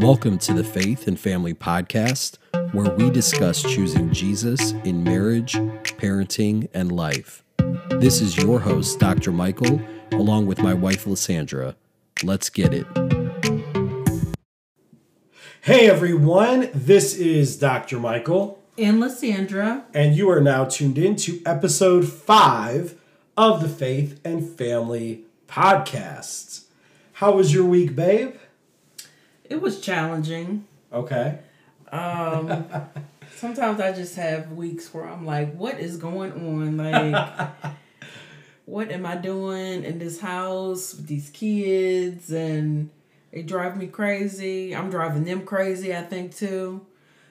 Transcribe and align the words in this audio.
Welcome 0.00 0.38
to 0.38 0.52
the 0.52 0.62
Faith 0.62 1.08
and 1.08 1.18
Family 1.18 1.54
Podcast, 1.54 2.38
where 2.72 2.94
we 2.94 3.10
discuss 3.10 3.62
choosing 3.62 4.12
Jesus 4.12 4.70
in 4.84 5.02
marriage, 5.02 5.54
parenting, 5.54 6.68
and 6.72 6.92
life. 6.92 7.42
This 7.90 8.20
is 8.20 8.36
your 8.36 8.60
host, 8.60 9.00
Dr. 9.00 9.32
Michael, 9.32 9.80
along 10.12 10.46
with 10.46 10.60
my 10.62 10.72
wife, 10.72 11.04
Lysandra. 11.04 11.74
Let's 12.22 12.48
get 12.48 12.72
it. 12.72 12.86
Hey 15.62 15.90
everyone, 15.90 16.70
this 16.72 17.16
is 17.16 17.58
Dr. 17.58 17.98
Michael, 17.98 18.62
and 18.78 19.00
Lysandra. 19.00 19.84
and 19.92 20.14
you 20.14 20.30
are 20.30 20.40
now 20.40 20.64
tuned 20.64 20.96
in 20.96 21.16
to 21.16 21.42
episode 21.44 22.08
five 22.08 22.94
of 23.36 23.60
the 23.62 23.68
Faith 23.68 24.20
and 24.24 24.48
Family 24.48 25.24
Podcast. 25.48 26.66
How 27.14 27.32
was 27.32 27.52
your 27.52 27.64
week, 27.64 27.96
babe? 27.96 28.36
It 29.48 29.60
was 29.60 29.80
challenging. 29.80 30.66
Okay. 30.92 31.38
Um, 31.90 32.66
sometimes 33.36 33.80
I 33.80 33.92
just 33.92 34.16
have 34.16 34.52
weeks 34.52 34.92
where 34.92 35.08
I'm 35.08 35.24
like, 35.24 35.54
what 35.54 35.80
is 35.80 35.96
going 35.96 36.32
on? 36.32 36.76
Like, 36.76 37.50
what 38.66 38.90
am 38.90 39.06
I 39.06 39.16
doing 39.16 39.84
in 39.84 39.98
this 39.98 40.20
house 40.20 40.94
with 40.94 41.06
these 41.06 41.30
kids? 41.30 42.30
And 42.30 42.90
they 43.32 43.42
drive 43.42 43.76
me 43.76 43.86
crazy. 43.86 44.74
I'm 44.74 44.90
driving 44.90 45.24
them 45.24 45.44
crazy, 45.44 45.94
I 45.94 46.02
think, 46.02 46.36
too. 46.36 46.84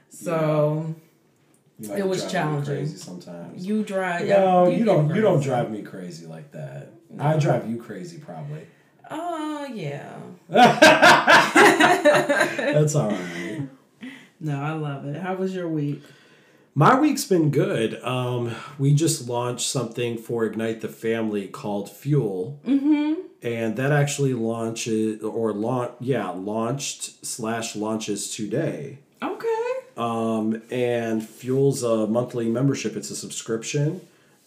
So 0.10 0.96
You 1.80 1.94
It 1.94 2.08
was 2.08 2.32
challenging. 2.32 2.88
Sometimes. 2.88 3.66
you 3.66 3.84
drive. 3.84 4.28
no, 4.28 4.68
you, 4.68 4.78
get 4.78 4.86
don't. 4.86 5.16
You 5.16 5.22
don't 5.22 5.42
drive 5.42 5.70
me 5.70 5.84
crazy 5.84 6.26
like 6.26 6.52
that. 6.54 6.94
I 7.20 7.38
drive 7.38 7.70
you 7.70 7.78
crazy, 7.78 8.18
probably. 8.18 8.68
Oh, 9.12 9.68
yeah. 9.74 10.18
That's 11.58 12.95
all 12.95 13.09
right. 13.12 13.68
No, 14.40 14.62
I 14.62 14.73
love 14.73 15.06
it. 15.06 15.18
How 15.22 15.36
was 15.36 15.54
your 15.56 15.68
week? 15.68 16.02
My 16.76 17.00
week's 17.00 17.26
been 17.26 17.50
good. 17.50 18.02
Um, 18.04 18.54
we 18.78 18.94
just 18.94 19.28
launched 19.28 19.68
something 19.68 20.18
for 20.18 20.46
Ignite 20.46 20.81
the 20.81 20.88
Family 20.90 21.48
called 21.48 21.90
Fuel. 21.90 22.59
Mm-hmm. 22.66 23.14
and 23.42 23.76
that 23.78 23.92
actually 23.92 24.34
launches 24.34 25.22
or 25.24 25.53
launch 25.53 25.92
yeah 26.00 26.30
launched 26.31 27.24
slash 27.26 27.76
launches 27.76 28.31
today 28.36 28.98
Okay. 29.22 29.72
um, 29.96 30.62
and 30.72 31.24
fuels 31.24 31.84
a 31.84 32.08
monthly 32.08 32.50
membership 32.50 32.96
it's 32.96 33.12
a 33.12 33.16
subscription 33.16 34.02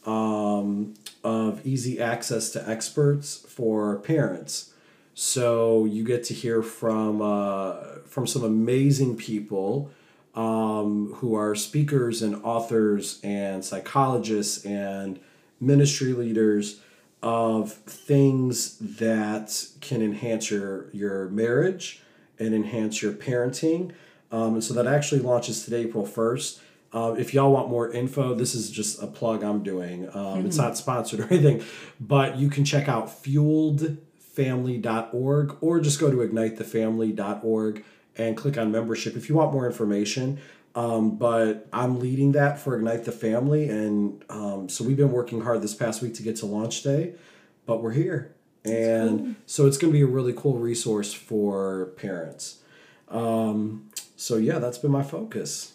um, 0.07 0.95
of 1.23 1.65
easy 1.67 2.01
access 2.01 2.51
to 2.51 2.69
experts 2.69 3.45
for 3.49 3.99
parents 3.99 4.71
so 5.15 5.85
you 5.85 6.03
get 6.03 6.25
to 6.25 6.35
hear 6.35 6.63
from 6.63 7.21
uh, 7.21 7.99
from 8.07 8.27
some 8.27 8.43
amazing 8.43 9.17
people 9.17 9.91
um, 10.35 11.13
who 11.17 11.35
are 11.35 11.55
speakers 11.55 12.23
and 12.23 12.43
authors 12.45 13.21
and 13.23 13.63
psychologists 13.63 14.65
and 14.65 15.21
ministry 15.61 16.15
leaders 16.15 16.81
of 17.23 17.73
things 17.73 18.79
that 18.79 19.67
can 19.83 20.01
enhance 20.01 20.51
your 20.51 20.89
your 20.93 21.29
marriage 21.29 22.03
and 22.39 22.55
enhance 22.55 23.03
your 23.03 23.13
parenting. 23.13 23.93
Um, 24.33 24.55
and 24.55 24.65
so 24.65 24.73
that 24.75 24.87
actually 24.87 25.21
launches 25.21 25.65
today, 25.65 25.83
April 25.83 26.07
first. 26.07 26.63
Uh, 26.93 27.15
if 27.17 27.33
y'all 27.33 27.53
want 27.53 27.69
more 27.69 27.93
info, 27.93 28.35
this 28.35 28.53
is 28.55 28.69
just 28.71 29.01
a 29.03 29.07
plug 29.07 29.43
I'm 29.45 29.63
doing. 29.63 30.09
Um, 30.15 30.45
It's 30.47 30.57
not 30.57 30.77
sponsored 30.77 31.21
or 31.21 31.29
anything, 31.31 31.63
but 32.01 32.37
you 32.37 32.51
can 32.51 32.65
check 32.65 32.89
out 32.89 33.23
fueledfamily.org 33.23 35.57
or 35.61 35.81
just 35.81 36.01
go 36.01 36.11
to 36.11 36.17
ignitethefamily.org 36.17 37.85
and 38.17 38.37
click 38.37 38.59
on 38.59 38.73
membership 38.73 39.17
if 39.17 39.29
you 39.29 39.37
want 39.37 39.53
more 39.53 39.67
information. 39.67 40.41
Um, 40.75 41.17
but 41.17 41.67
I'm 41.73 41.99
leading 41.99 42.33
that 42.33 42.59
for 42.59 42.77
Ignite 42.77 43.05
the 43.05 43.13
Family. 43.13 43.69
And 43.69 44.25
um, 44.29 44.69
so 44.69 44.85
we've 44.85 44.97
been 44.97 45.13
working 45.13 45.43
hard 45.43 45.63
this 45.63 45.75
past 45.75 46.03
week 46.03 46.15
to 46.15 46.23
get 46.23 46.37
to 46.37 46.47
launch 46.47 46.83
day, 46.83 47.15
but 47.67 47.83
we're 47.83 47.93
here. 47.93 48.35
And 48.65 49.37
so 49.47 49.67
it's 49.67 49.79
going 49.79 49.93
to 49.93 49.97
be 49.97 50.03
a 50.03 50.07
really 50.07 50.33
cool 50.33 50.59
resource 50.59 51.13
for 51.13 51.87
parents. 51.97 52.59
Um, 53.09 53.91
so 54.17 54.37
yeah, 54.37 54.59
that's 54.59 54.79
been 54.79 54.91
my 54.91 55.03
focus. 55.03 55.75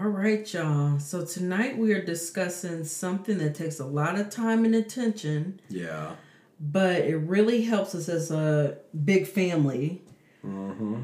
All 0.00 0.08
right, 0.08 0.50
y'all. 0.54 0.98
So 0.98 1.24
tonight 1.24 1.76
we 1.76 1.92
are 1.92 2.02
discussing 2.02 2.84
something 2.84 3.36
that 3.38 3.54
takes 3.54 3.78
a 3.78 3.84
lot 3.84 4.18
of 4.18 4.30
time 4.30 4.64
and 4.64 4.74
attention, 4.74 5.60
Yeah. 5.68 6.12
but 6.58 7.02
it 7.02 7.16
really 7.18 7.62
helps 7.62 7.94
us 7.94 8.08
as 8.08 8.30
a 8.30 8.78
big 9.04 9.26
family. 9.26 10.00
Mm-hmm. 10.44 11.02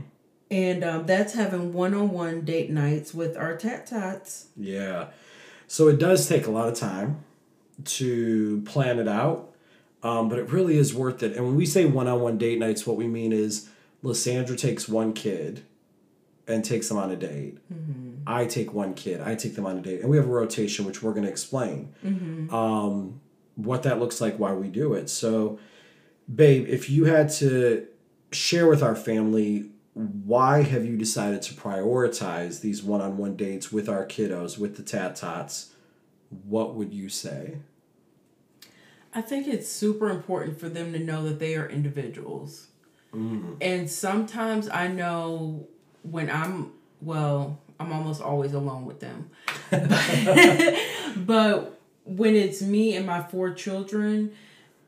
And 0.50 0.84
um, 0.84 1.04
that's 1.04 1.34
having 1.34 1.74
one 1.74 1.92
on 1.92 2.10
one 2.10 2.42
date 2.46 2.70
nights 2.70 3.12
with 3.12 3.36
our 3.36 3.58
tat 3.58 3.86
tats. 3.88 4.46
Yeah. 4.56 5.08
So 5.66 5.88
it 5.88 5.98
does 5.98 6.26
take 6.26 6.46
a 6.46 6.50
lot 6.50 6.68
of 6.68 6.74
time 6.74 7.24
to 7.84 8.62
plan 8.62 8.98
it 8.98 9.08
out, 9.08 9.52
um, 10.02 10.30
but 10.30 10.38
it 10.38 10.48
really 10.50 10.78
is 10.78 10.94
worth 10.94 11.22
it. 11.22 11.36
And 11.36 11.44
when 11.44 11.56
we 11.56 11.66
say 11.66 11.84
one 11.84 12.08
on 12.08 12.20
one 12.22 12.38
date 12.38 12.58
nights, 12.58 12.86
what 12.86 12.96
we 12.96 13.06
mean 13.06 13.34
is 13.34 13.68
Lysandra 14.02 14.56
takes 14.56 14.88
one 14.88 15.12
kid 15.12 15.62
and 16.48 16.64
takes 16.64 16.88
them 16.88 16.98
on 16.98 17.10
a 17.10 17.16
date. 17.16 17.58
Mm-hmm. 17.72 18.22
I 18.26 18.46
take 18.46 18.72
one 18.72 18.94
kid, 18.94 19.20
I 19.20 19.34
take 19.34 19.54
them 19.54 19.66
on 19.66 19.78
a 19.78 19.80
date. 19.80 20.00
And 20.00 20.10
we 20.10 20.16
have 20.16 20.26
a 20.26 20.30
rotation, 20.30 20.84
which 20.84 21.02
we're 21.02 21.12
going 21.12 21.24
to 21.24 21.30
explain 21.30 21.94
mm-hmm. 22.04 22.54
um, 22.54 23.20
what 23.54 23.82
that 23.84 23.98
looks 23.98 24.20
like, 24.20 24.38
why 24.38 24.52
we 24.52 24.68
do 24.68 24.94
it. 24.94 25.08
So, 25.08 25.58
babe, 26.32 26.66
if 26.68 26.90
you 26.90 27.04
had 27.04 27.30
to 27.34 27.86
share 28.32 28.66
with 28.66 28.82
our 28.82 28.94
family 28.94 29.70
why 29.94 30.62
have 30.62 30.84
you 30.84 30.96
decided 30.96 31.42
to 31.42 31.54
prioritize 31.54 32.60
these 32.60 32.84
one-on-one 32.84 33.34
dates 33.34 33.72
with 33.72 33.88
our 33.88 34.06
kiddos 34.06 34.56
with 34.56 34.76
the 34.76 34.82
tat 34.82 35.16
tots 35.16 35.70
what 36.44 36.76
would 36.76 36.92
you 36.92 37.08
say 37.08 37.56
I 39.14 39.20
think 39.20 39.48
it's 39.48 39.68
super 39.68 40.10
important 40.10 40.60
for 40.60 40.68
them 40.68 40.92
to 40.92 40.98
know 40.98 41.24
that 41.24 41.38
they 41.38 41.56
are 41.56 41.68
individuals. 41.68 42.68
Mm. 43.12 43.56
And 43.60 43.90
sometimes 43.90 44.68
I 44.68 44.88
know 44.88 45.66
when 46.02 46.30
I'm, 46.30 46.72
well, 47.00 47.58
I'm 47.80 47.92
almost 47.92 48.20
always 48.20 48.54
alone 48.54 48.86
with 48.86 49.00
them. 49.00 49.30
but 51.16 51.78
when 52.04 52.34
it's 52.34 52.62
me 52.62 52.96
and 52.96 53.06
my 53.06 53.22
four 53.22 53.52
children, 53.52 54.32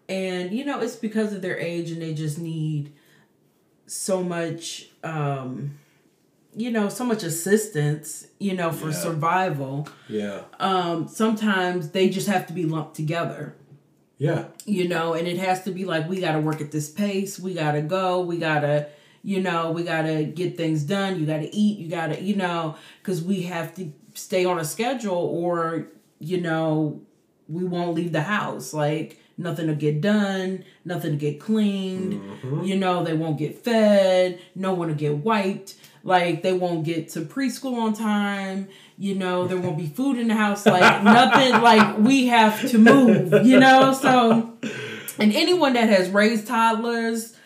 and 0.08 0.52
you 0.52 0.64
know, 0.64 0.80
it's 0.80 0.96
because 0.96 1.32
of 1.32 1.42
their 1.42 1.58
age 1.58 1.90
and 1.90 2.02
they 2.02 2.14
just 2.14 2.38
need 2.38 2.92
so 3.86 4.22
much, 4.22 4.88
um, 5.04 5.72
you 6.56 6.70
know, 6.70 6.88
so 6.88 7.04
much 7.04 7.22
assistance, 7.22 8.26
you 8.38 8.54
know, 8.54 8.72
for 8.72 8.86
Yeah. 8.88 8.94
survival. 8.94 9.88
yeah 10.08 10.42
Um, 10.58 11.06
sometimes 11.08 11.90
they 11.90 12.08
just 12.08 12.26
have 12.26 12.46
to 12.48 12.52
be 12.52 12.64
lumped 12.64 12.96
together 12.96 13.54
yeah 14.18 14.44
you 14.66 14.86
know 14.86 15.14
and 15.14 15.26
it 15.26 15.38
has 15.38 15.62
to 15.62 15.70
be 15.70 15.86
like 15.86 16.06
we 16.06 16.20
got 16.20 16.32
to 16.32 16.40
work 16.40 16.60
at 16.60 16.70
this 16.70 16.90
pace 16.90 17.38
we 17.40 17.54
got 17.54 17.72
to 17.72 17.80
go 17.80 18.20
we 18.20 18.36
got 18.36 18.60
to 18.60 18.86
you 19.22 19.40
know 19.40 19.70
we 19.70 19.82
got 19.82 20.02
to 20.02 20.24
get 20.24 20.56
things 20.56 20.82
done 20.82 21.18
you 21.18 21.26
got 21.26 21.38
to 21.38 21.54
eat 21.54 21.78
you 21.78 21.88
got 21.88 22.08
to 22.08 22.20
you 22.22 22.34
know 22.34 22.74
because 23.02 23.22
we 23.22 23.42
have 23.42 23.74
to 23.74 23.92
stay 24.14 24.44
on 24.44 24.58
a 24.58 24.64
schedule 24.64 25.14
or 25.14 25.88
you 26.18 26.40
know 26.40 27.00
we 27.48 27.64
won't 27.64 27.94
leave 27.94 28.12
the 28.12 28.22
house. 28.22 28.72
Like 28.72 29.18
nothing 29.36 29.66
to 29.68 29.74
get 29.74 30.02
done 30.02 30.62
nothing 30.84 31.12
to 31.12 31.16
get 31.16 31.40
cleaned 31.40 32.12
mm-hmm. 32.12 32.62
you 32.62 32.76
know 32.76 33.02
they 33.02 33.14
won't 33.14 33.38
get 33.38 33.56
fed 33.64 34.38
no 34.54 34.74
one 34.74 34.88
to 34.88 34.94
get 34.94 35.16
wiped. 35.16 35.74
Like 36.02 36.42
they 36.42 36.52
won't 36.52 36.84
get 36.84 37.08
to 37.10 37.22
preschool 37.22 37.78
on 37.78 37.94
time 37.94 38.68
you 38.98 39.14
know 39.14 39.46
there 39.46 39.58
won't 39.58 39.78
be 39.78 39.86
food 39.86 40.18
in 40.18 40.28
the 40.28 40.34
house. 40.34 40.66
Like 40.66 41.02
nothing 41.04 41.52
like 41.60 41.98
we 41.98 42.26
have 42.26 42.68
to 42.70 42.78
move 42.78 43.46
you 43.46 43.58
know? 43.58 43.92
So 43.94 44.58
and 45.18 45.32
anyone 45.34 45.72
that 45.72 45.88
has 45.88 46.10
raised 46.10 46.46
toddlers 46.46 47.36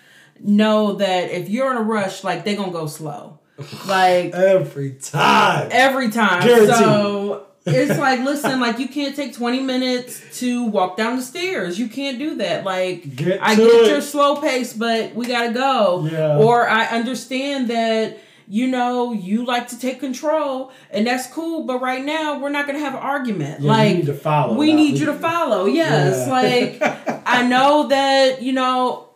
know 0.40 0.94
that 0.94 1.30
if 1.30 1.48
you're 1.48 1.70
in 1.70 1.76
a 1.76 1.82
rush 1.82 2.24
like 2.24 2.44
they're 2.44 2.56
gonna 2.56 2.72
go 2.72 2.86
slow. 2.86 3.38
Like 3.86 4.32
every 4.34 4.92
time. 4.94 5.68
every 5.70 6.10
time. 6.10 6.42
Guaranteed. 6.42 6.74
so 6.76 7.46
it's 7.66 7.98
like 7.98 8.20
listen 8.20 8.60
like 8.60 8.78
you 8.78 8.88
can't 8.88 9.16
take 9.16 9.32
20 9.34 9.60
minutes 9.60 10.38
to 10.40 10.64
walk 10.64 10.96
down 10.96 11.16
the 11.16 11.22
stairs. 11.22 11.78
You 11.78 11.88
can't 11.88 12.18
do 12.18 12.36
that. 12.36 12.64
Like 12.64 13.14
Get 13.16 13.42
i 13.42 13.54
get 13.54 13.66
it. 13.66 13.90
your 13.90 14.00
slow 14.00 14.36
pace 14.40 14.72
but 14.72 15.14
we 15.14 15.26
gotta 15.26 15.52
go. 15.52 16.06
Yeah. 16.10 16.38
or 16.38 16.68
i 16.68 16.84
understand 16.86 17.68
that 17.70 18.18
you 18.46 18.66
know 18.66 19.12
you 19.14 19.46
like 19.46 19.68
to 19.68 19.78
take 19.78 20.00
control 20.00 20.70
and 20.90 21.06
that's 21.06 21.26
cool 21.28 21.62
but 21.64 21.80
right 21.80 22.04
now 22.04 22.38
we're 22.38 22.50
not 22.50 22.66
gonna 22.66 22.78
have 22.80 22.92
an 22.94 23.00
argument. 23.00 23.62
Yeah, 23.62 23.70
like 23.72 23.88
you 23.90 23.96
need 23.98 24.06
to 24.06 24.14
follow 24.14 24.54
we 24.56 24.72
need 24.74 24.98
you 24.98 25.06
to 25.06 25.14
follow. 25.14 25.64
Yes 25.64 26.26
Yeah. 26.26 26.32
like 26.32 27.22
i 27.26 27.46
know 27.46 27.86
that 27.88 28.42
you 28.42 28.52
know 28.52 29.08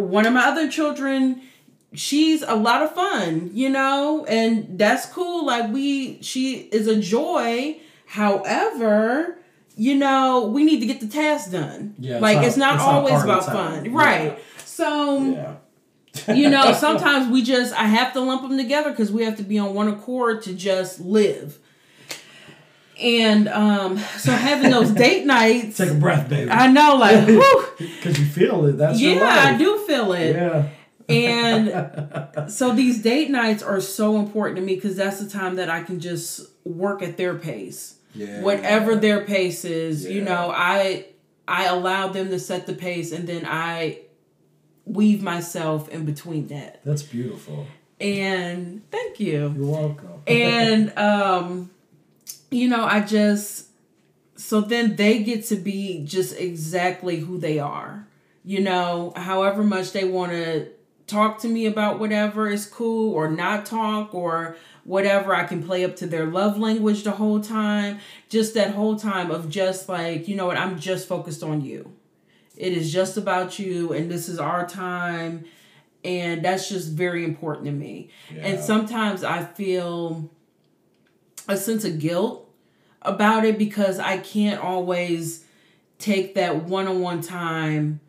one 0.00 0.26
of 0.26 0.32
my 0.32 0.46
other 0.46 0.70
children 0.70 1.42
she's 1.92 2.42
a 2.42 2.54
lot 2.54 2.82
of 2.82 2.94
fun 2.94 3.50
you 3.52 3.68
know? 3.68 4.24
And 4.26 4.78
that's 4.78 5.06
cool. 5.06 5.46
Like 5.46 5.72
we 5.72 6.22
she 6.22 6.56
is 6.72 6.86
a 6.86 7.00
joy. 7.00 7.80
However 8.06 9.36
you 9.76 9.94
know 9.94 10.46
we 10.46 10.64
need 10.64 10.80
to 10.80 10.86
get 10.86 11.00
the 11.00 11.08
task 11.08 11.52
done. 11.52 11.94
Yeah, 11.98 12.18
like 12.18 12.36
not- 12.36 12.44
it's 12.44 12.56
not 12.56 12.74
it's 12.74 12.84
not 12.84 12.94
always 12.94 13.12
party 13.14 13.30
about 13.30 13.44
fun. 13.46 13.84
Yeah. 13.84 13.90
right. 13.92 14.38
So 14.58 15.56
yeah. 16.26 16.34
you 16.34 16.50
know, 16.50 16.72
sometimes 16.78 17.30
we 17.30 17.42
just 17.42 17.74
I 17.74 17.84
have 17.84 18.12
to 18.14 18.20
lump 18.20 18.42
them 18.42 18.56
together 18.56 18.90
because 18.90 19.10
we 19.12 19.24
have 19.24 19.36
to 19.36 19.42
be 19.42 19.58
on 19.58 19.74
one 19.74 19.88
accord 19.88 20.42
to 20.42 20.54
just 20.54 21.00
live. 21.00 21.58
And 23.00 23.48
um, 23.48 23.98
so 24.18 24.32
having 24.32 24.70
those 24.70 24.90
date 24.90 25.24
nights, 25.24 25.78
Take 25.78 25.90
a 25.90 25.94
breath, 25.94 26.28
baby. 26.28 26.50
I 26.50 26.66
know, 26.66 26.96
like, 26.96 27.24
whew, 27.26 27.66
Because 27.78 28.18
you 28.18 28.26
feel 28.26 28.66
it. 28.66 28.72
That's 28.78 29.00
your 29.00 29.14
yeah, 29.14 29.20
life. 29.20 29.46
I 29.46 29.58
do 29.58 29.78
feel 29.86 30.12
it. 30.12 30.36
Yeah. 30.36 30.68
And 31.08 32.50
so 32.52 32.74
these 32.74 33.02
date 33.02 33.30
nights 33.30 33.62
are 33.62 33.80
so 33.80 34.18
important 34.18 34.56
to 34.56 34.62
me 34.62 34.74
because 34.74 34.96
that's 34.96 35.20
the 35.20 35.28
time 35.28 35.56
that 35.56 35.68
I 35.68 35.82
can 35.82 36.00
just 36.00 36.46
work 36.64 37.02
at 37.02 37.16
their 37.16 37.34
pace. 37.34 37.96
Yeah. 38.14 38.42
Whatever 38.42 38.96
their 38.96 39.24
pace 39.24 39.64
is, 39.64 40.04
you 40.04 40.22
know, 40.22 40.52
I 40.54 41.06
I 41.46 41.66
allow 41.66 42.08
them 42.08 42.28
to 42.30 42.38
set 42.38 42.66
the 42.66 42.74
pace 42.74 43.12
and 43.12 43.26
then 43.28 43.44
I 43.46 44.00
weave 44.84 45.22
myself 45.22 45.88
in 45.88 46.04
between 46.04 46.48
that. 46.48 46.80
That's 46.84 47.02
beautiful. 47.02 47.66
And 48.00 48.88
thank 48.90 49.20
you. 49.20 49.54
You're 49.56 49.66
welcome. 49.66 50.22
And 50.26 50.96
um 50.98 51.70
you 52.50 52.68
know, 52.68 52.84
I 52.84 53.00
just 53.00 53.66
so 54.36 54.60
then 54.60 54.96
they 54.96 55.22
get 55.22 55.44
to 55.46 55.56
be 55.56 56.02
just 56.04 56.38
exactly 56.38 57.16
who 57.16 57.38
they 57.38 57.58
are. 57.58 58.06
You 58.42 58.60
know, 58.60 59.12
however 59.14 59.62
much 59.62 59.92
they 59.92 60.04
want 60.04 60.32
to 60.32 60.68
talk 61.06 61.40
to 61.40 61.48
me 61.48 61.66
about 61.66 61.98
whatever 61.98 62.48
is 62.48 62.64
cool 62.64 63.12
or 63.12 63.28
not 63.30 63.66
talk 63.66 64.14
or 64.14 64.56
whatever 64.84 65.34
I 65.34 65.44
can 65.44 65.62
play 65.62 65.84
up 65.84 65.96
to 65.96 66.06
their 66.06 66.26
love 66.26 66.58
language 66.58 67.02
the 67.02 67.10
whole 67.12 67.40
time. 67.40 67.98
Just 68.28 68.54
that 68.54 68.74
whole 68.74 68.96
time 68.96 69.30
of 69.30 69.50
just 69.50 69.88
like, 69.88 70.26
you 70.26 70.36
know 70.36 70.46
what, 70.46 70.56
I'm 70.56 70.78
just 70.78 71.06
focused 71.06 71.42
on 71.42 71.60
you. 71.60 71.92
It 72.56 72.72
is 72.72 72.92
just 72.92 73.16
about 73.16 73.58
you 73.58 73.92
and 73.92 74.10
this 74.10 74.28
is 74.28 74.38
our 74.38 74.66
time 74.66 75.44
and 76.02 76.42
that's 76.42 76.68
just 76.68 76.90
very 76.92 77.24
important 77.24 77.66
to 77.66 77.72
me. 77.72 78.10
And 78.38 78.58
sometimes 78.60 79.22
I 79.22 79.44
feel 79.44 80.30
a 81.50 81.56
sense 81.56 81.84
of 81.84 81.98
guilt 81.98 82.48
about 83.02 83.44
it 83.44 83.58
because 83.58 83.98
I 83.98 84.18
can't 84.18 84.62
always 84.62 85.44
take 85.98 86.34
that 86.36 86.64
one-on-one 86.64 87.22
time 87.22 88.00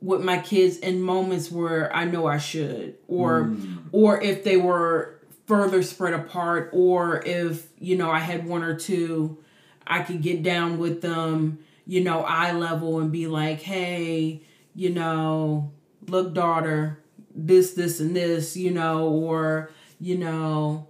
with 0.00 0.22
my 0.22 0.38
kids 0.38 0.78
in 0.78 1.02
moments 1.02 1.50
where 1.50 1.94
I 1.94 2.04
know 2.04 2.26
I 2.26 2.38
should 2.38 2.96
or 3.08 3.44
mm. 3.44 3.84
or 3.92 4.20
if 4.20 4.44
they 4.44 4.56
were 4.56 5.18
further 5.46 5.82
spread 5.82 6.14
apart 6.14 6.70
or 6.72 7.22
if 7.24 7.68
you 7.78 7.96
know 7.96 8.10
I 8.10 8.18
had 8.18 8.46
one 8.46 8.62
or 8.62 8.76
two 8.76 9.38
I 9.86 10.02
could 10.02 10.22
get 10.22 10.42
down 10.42 10.78
with 10.78 11.02
them 11.02 11.58
you 11.86 12.02
know 12.02 12.22
eye 12.22 12.52
level 12.52 13.00
and 13.00 13.12
be 13.12 13.26
like 13.26 13.60
hey 13.60 14.42
you 14.74 14.90
know 14.90 15.70
look 16.08 16.34
daughter 16.34 16.98
this 17.34 17.72
this 17.74 18.00
and 18.00 18.16
this 18.16 18.56
you 18.56 18.70
know 18.70 19.08
or 19.08 19.70
you 20.00 20.18
know 20.18 20.88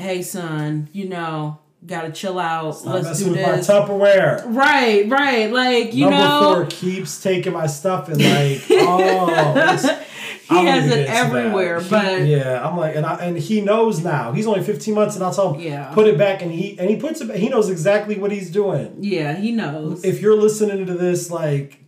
hey 0.00 0.22
son 0.22 0.88
you 0.92 1.08
know 1.08 1.58
gotta 1.86 2.10
chill 2.12 2.38
out 2.38 2.72
Stop 2.72 2.94
let's 2.94 3.06
messing 3.06 3.26
do 3.28 3.32
with 3.32 3.56
this 3.56 3.68
my 3.68 3.74
Tupperware. 3.74 4.44
right 4.54 5.08
right 5.08 5.50
like 5.52 5.94
you 5.94 6.10
Number 6.10 6.16
know 6.18 6.54
four 6.54 6.66
keeps 6.66 7.22
taking 7.22 7.52
my 7.52 7.66
stuff 7.66 8.08
and 8.08 8.18
like, 8.22 8.62
oh, 8.70 9.26
he 10.48 10.56
I'm 10.56 10.66
has 10.66 10.86
it 10.86 10.88
get 10.88 10.96
to 11.06 11.06
that. 11.06 11.26
everywhere 11.26 11.80
He- 11.80 11.88
but 11.90 12.22
yeah, 12.26 12.66
I'm 12.68 12.76
like, 12.76 12.96
and 12.96 13.06
I, 13.06 13.14
and 13.24 13.38
he 13.38 13.60
knows 13.60 14.02
now. 14.02 14.32
He's 14.32 14.46
only 14.48 14.62
15 14.64 14.94
months, 14.94 15.14
and 15.14 15.24
I'll 15.24 15.32
tell 15.32 15.54
him, 15.54 15.60
Yeah. 15.60 15.92
put 15.94 16.06
it 16.08 16.18
back, 16.18 16.42
and 16.42 16.50
he 16.50 16.76
and 16.78 16.90
he 16.90 16.96
puts 16.96 17.20
it. 17.20 17.28
back. 17.28 17.36
He 17.36 17.48
knows 17.48 17.70
exactly 17.70 18.18
what 18.18 18.30
he's 18.32 18.50
doing. 18.50 18.96
yeah 19.00 19.34
he 19.36 19.52
knows 19.52 20.04
If 20.04 20.20
you're 20.20 20.36
listening 20.36 20.84
to 20.86 20.94
this, 20.94 21.30
like 21.30 21.78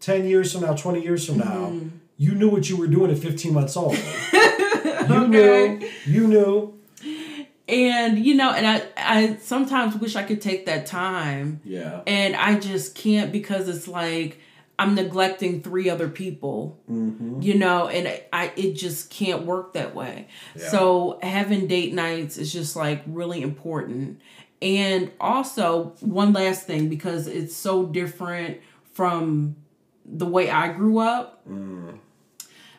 10 0.00 0.26
years 0.26 0.52
from 0.52 0.62
now, 0.62 0.74
20 0.74 1.00
years 1.02 1.24
from 1.26 1.38
now, 1.38 1.70
Mm-hmm. 1.70 1.88
you 2.18 2.34
knew 2.34 2.48
what 2.50 2.68
you 2.68 2.76
were 2.76 2.86
doing 2.88 3.10
at 3.10 3.18
15 3.18 3.54
months 3.54 3.76
old. 3.76 3.96
you 3.96 5.14
Okay. 5.14 5.78
knew. 5.78 5.88
You 6.06 6.26
knew. 6.26 6.77
And 7.68 8.24
you 8.24 8.34
know 8.34 8.50
and 8.50 8.66
I 8.66 8.82
I 8.96 9.36
sometimes 9.36 9.94
wish 9.96 10.16
I 10.16 10.22
could 10.22 10.40
take 10.40 10.66
that 10.66 10.86
time 10.86 11.60
Yeah. 11.64 12.00
and 12.06 12.34
I 12.34 12.58
just 12.58 12.94
can't 12.94 13.30
because 13.32 13.68
it's 13.68 13.86
like 13.88 14.40
I'm 14.80 14.94
neglecting 14.94 15.60
three 15.60 15.90
other 15.90 16.08
people, 16.08 16.78
Mm-hmm. 16.90 17.42
you 17.42 17.54
know, 17.54 17.88
and 17.88 18.06
I 18.32 18.52
it 18.56 18.74
just 18.74 19.10
can't 19.10 19.44
work 19.44 19.72
that 19.74 19.94
way. 19.94 20.28
yeah. 20.56 20.68
So 20.68 21.18
having 21.22 21.66
date 21.66 21.92
nights 21.94 22.38
is 22.38 22.52
just 22.52 22.76
like 22.76 23.02
really 23.06 23.42
important. 23.42 24.20
And 24.62 25.10
also 25.20 25.94
one 26.00 26.32
last 26.32 26.66
thing 26.66 26.88
because 26.88 27.26
it's 27.26 27.54
so 27.56 27.86
different 27.86 28.58
from 28.92 29.56
the 30.04 30.26
way 30.26 30.48
I 30.50 30.72
grew 30.72 30.98
up. 30.98 31.44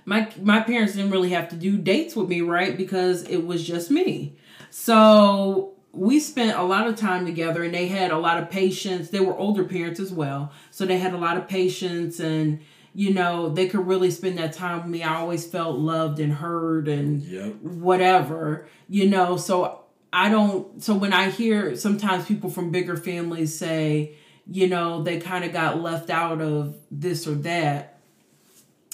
My 0.06 0.28
my 0.42 0.62
parents 0.62 0.94
didn't 0.96 1.12
really 1.12 1.30
have 1.30 1.50
to 1.50 1.56
do 1.56 1.78
dates 1.78 2.16
with 2.16 2.30
me, 2.30 2.42
right? 2.42 2.76
Because 2.76 3.24
it 3.24 3.46
was 3.46 3.66
just 3.66 3.92
me. 3.92 4.36
So 4.70 5.74
we 5.92 6.20
spent 6.20 6.58
a 6.58 6.64
lot 6.64 6.88
of 6.88 6.96
time 6.96 7.26
together 7.26 7.64
and 7.64 7.74
they 7.74 7.88
had 7.88 8.12
a 8.12 8.18
lot 8.18 8.42
of 8.42 8.50
patience. 8.50 9.10
They 9.10 9.20
were 9.20 9.38
older 9.38 9.64
parents 9.64 10.00
as 10.00 10.12
well. 10.12 10.52
So 10.72 10.86
they 10.86 10.98
had 11.00 11.14
a 11.14 11.18
lot 11.18 11.38
of 11.38 11.48
patience 11.48 12.20
and 12.20 12.60
you 12.94 13.14
know, 13.14 13.50
they 13.50 13.68
could 13.68 13.86
really 13.86 14.10
spend 14.10 14.38
that 14.40 14.52
time 14.54 14.78
with 14.78 14.88
me. 14.88 15.04
I 15.04 15.16
always 15.16 15.46
felt 15.46 15.78
loved 15.78 16.20
and 16.20 16.34
heard 16.34 16.88
and 16.88 17.22
Yep. 17.22 17.62
whatever, 17.62 18.68
you 18.90 19.08
know. 19.08 19.38
So 19.38 19.84
I 20.12 20.30
don't 20.30 20.82
so 20.82 20.96
when 20.96 21.14
I 21.14 21.30
hear 21.30 21.76
sometimes 21.76 22.26
people 22.26 22.50
from 22.50 22.72
bigger 22.72 22.98
families 22.98 23.58
say, 23.58 24.16
you 24.48 24.68
know, 24.68 25.04
they 25.04 25.20
kind 25.20 25.46
of 25.46 25.54
got 25.54 25.82
left 25.82 26.10
out 26.10 26.42
of 26.42 26.76
this 26.90 27.28
or 27.28 27.36
that, 27.36 28.00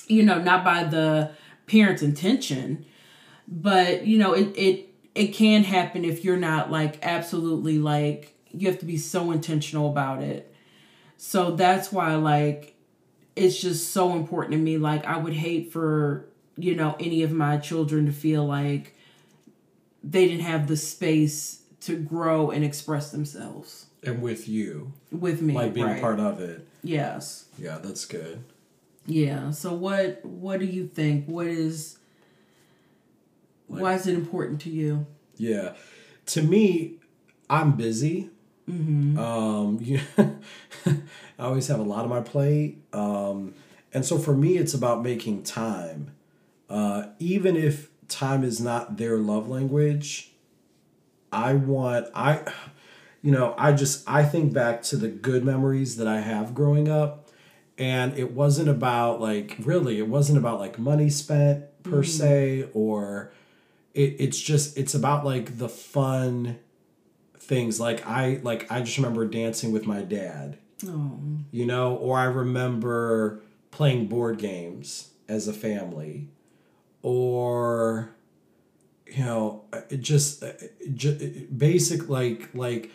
you 0.07 0.23
know, 0.23 0.41
not 0.41 0.65
by 0.65 0.83
the 0.83 1.31
parent's 1.65 2.01
intention, 2.01 2.85
but 3.47 4.05
you 4.05 4.17
know, 4.17 4.33
it 4.33 4.53
it 4.57 4.89
it 5.15 5.27
can 5.27 5.63
happen 5.63 6.03
if 6.05 6.23
you're 6.23 6.37
not 6.37 6.69
like 6.69 6.99
absolutely 7.05 7.79
like 7.79 8.33
you 8.51 8.69
have 8.69 8.79
to 8.79 8.85
be 8.85 8.97
so 8.97 9.31
intentional 9.31 9.89
about 9.89 10.21
it. 10.21 10.53
So 11.17 11.51
that's 11.51 11.91
why 11.91 12.15
like 12.15 12.75
it's 13.35 13.59
just 13.59 13.91
so 13.91 14.13
important 14.13 14.51
to 14.53 14.57
me 14.57 14.77
like 14.77 15.05
I 15.05 15.17
would 15.17 15.33
hate 15.33 15.71
for 15.73 16.27
you 16.57 16.75
know 16.75 16.95
any 16.99 17.23
of 17.23 17.31
my 17.31 17.57
children 17.57 18.05
to 18.05 18.11
feel 18.11 18.45
like 18.45 18.95
they 20.03 20.27
didn't 20.27 20.43
have 20.45 20.67
the 20.67 20.77
space 20.77 21.61
to 21.81 21.95
grow 21.97 22.51
and 22.51 22.63
express 22.63 23.11
themselves 23.11 23.87
And 24.03 24.21
with 24.21 24.47
you, 24.47 24.93
with 25.11 25.41
me 25.41 25.53
like 25.53 25.73
being 25.73 25.85
right. 25.87 26.01
part 26.01 26.19
of 26.19 26.39
it. 26.39 26.67
yes 26.83 27.45
Yeah, 27.57 27.77
that's 27.79 28.05
good. 28.05 28.43
yeah 29.05 29.51
so 29.51 29.73
what 29.73 30.23
what 30.25 30.59
do 30.59 30.65
you 30.65 30.87
think 30.87 31.25
what 31.27 31.47
is 31.47 31.97
why 33.67 33.93
is 33.93 34.07
it 34.07 34.13
important 34.13 34.61
to 34.61 34.69
you 34.69 35.05
Yeah. 35.37 35.73
To 36.27 36.41
me, 36.41 36.95
I'm 37.49 37.73
busy. 37.73 38.29
Mm-hmm. 38.69 39.19
Um, 39.19 39.77
you, 39.81 39.99
I 40.87 40.97
always 41.39 41.67
have 41.67 41.79
a 41.79 41.83
lot 41.83 42.03
on 42.03 42.09
my 42.09 42.21
plate. 42.21 42.83
Um, 42.93 43.53
and 43.93 44.05
so 44.05 44.17
for 44.17 44.35
me, 44.35 44.57
it's 44.57 44.73
about 44.73 45.03
making 45.03 45.43
time. 45.43 46.11
Uh, 46.69 47.07
even 47.19 47.55
if 47.55 47.89
time 48.07 48.43
is 48.43 48.59
not 48.59 48.97
their 48.97 49.17
love 49.17 49.47
language, 49.47 50.31
I 51.31 51.53
want, 51.53 52.07
I, 52.15 52.41
you 53.21 53.31
know, 53.31 53.53
I 53.57 53.73
just, 53.73 54.03
I 54.09 54.23
think 54.23 54.53
back 54.53 54.81
to 54.83 54.97
the 54.97 55.07
good 55.09 55.45
memories 55.45 55.97
that 55.97 56.07
I 56.07 56.21
have 56.21 56.55
growing 56.55 56.89
up. 56.89 57.29
And 57.77 58.17
it 58.17 58.31
wasn't 58.31 58.69
about 58.69 59.19
like, 59.19 59.57
really, 59.59 59.99
it 59.99 60.07
wasn't 60.07 60.37
about 60.37 60.59
like 60.59 60.79
money 60.79 61.09
spent 61.09 61.65
per 61.83 62.03
se 62.03 62.69
or, 62.73 63.31
it, 63.95 64.17
it's 64.19 64.39
just 64.39 64.77
it's 64.77 64.93
about 64.93 65.25
like 65.25 65.57
the 65.57 65.69
fun 65.69 66.59
things. 67.39 67.79
Like 67.79 68.05
i 68.05 68.39
like 68.43 68.71
i 68.71 68.81
just 68.81 68.97
remember 68.97 69.25
dancing 69.25 69.71
with 69.71 69.87
my 69.87 70.01
dad 70.01 70.57
oh 70.85 71.19
you 71.51 71.65
know? 71.65 71.95
Or 71.95 72.19
i 72.19 72.25
remember 72.25 73.41
playing 73.71 74.07
board 74.07 74.37
games 74.37 75.11
as 75.27 75.47
a 75.47 75.53
family. 75.53 76.27
Or 77.01 78.11
you 79.07 79.23
know 79.23 79.63
it 79.89 80.01
just 80.01 80.43
just 80.93 81.57
basic 81.57 82.09
like 82.09 82.49
like 82.53 82.91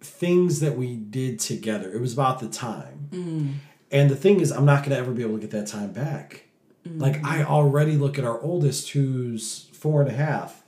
things 0.00 0.60
that 0.60 0.76
we 0.76 0.96
did 0.96 1.40
together. 1.40 1.92
It 1.92 2.00
was 2.00 2.12
about 2.12 2.40
the 2.40 2.48
time. 2.48 3.08
Mm. 3.10 3.54
And 3.90 4.10
the 4.10 4.16
thing 4.16 4.40
is 4.40 4.50
i'm 4.52 4.64
not 4.64 4.80
going 4.80 4.90
to 4.90 4.96
ever 4.96 5.12
be 5.12 5.22
able 5.22 5.34
to 5.34 5.40
get 5.40 5.50
that 5.50 5.66
time 5.66 5.92
back. 5.92 6.44
Mm. 6.86 7.00
Like 7.00 7.24
i 7.24 7.42
already 7.42 7.96
look 7.96 8.18
at 8.18 8.24
our 8.24 8.40
oldest 8.40 8.90
who's 8.90 9.67
four 9.78 10.02
and 10.02 10.10
a 10.10 10.14
half. 10.14 10.62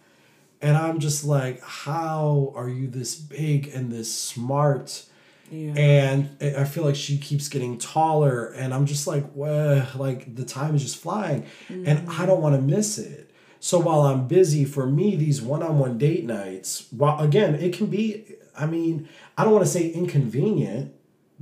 And 0.63 0.77
i'm 0.77 0.99
just 0.99 1.25
like 1.25 1.63
how 1.63 2.53
are 2.55 2.69
you 2.69 2.87
this 2.87 3.15
big 3.15 3.69
and 3.69 3.91
this 3.91 4.15
smart? 4.15 5.05
Yeah. 5.51 5.73
And 5.77 6.37
I 6.41 6.65
feel 6.65 6.85
like 6.85 6.95
she 6.95 7.19
keeps 7.19 7.49
getting 7.49 7.77
taller, 7.77 8.53
and 8.53 8.73
I'm 8.73 8.87
just 8.87 9.09
like, 9.09 9.25
well, 9.35 9.85
like 9.97 10.37
the 10.37 10.45
time 10.45 10.77
is 10.77 10.83
just 10.83 10.99
flying, 11.03 11.45
and 11.69 11.87
mm-hmm. 11.87 12.23
I 12.23 12.25
don't 12.25 12.41
want 12.41 12.55
to 12.55 12.63
miss 12.63 12.99
it. 12.99 13.33
So 13.59 13.81
while 13.81 14.03
I'm 14.03 14.29
busy, 14.29 14.65
for 14.65 14.87
me, 14.87 15.17
these 15.17 15.43
one-on-one 15.43 15.99
date 15.99 16.25
nights, 16.25 16.87
while 16.93 17.19
again, 17.19 17.57
it 17.57 17.75
can 17.75 17.87
be, 17.87 18.37
I 18.57 18.67
mean, 18.67 19.09
I 19.37 19.43
don't 19.43 19.53
want 19.53 19.65
to 19.65 19.71
say 19.71 19.89
inconvenient, 19.89 20.95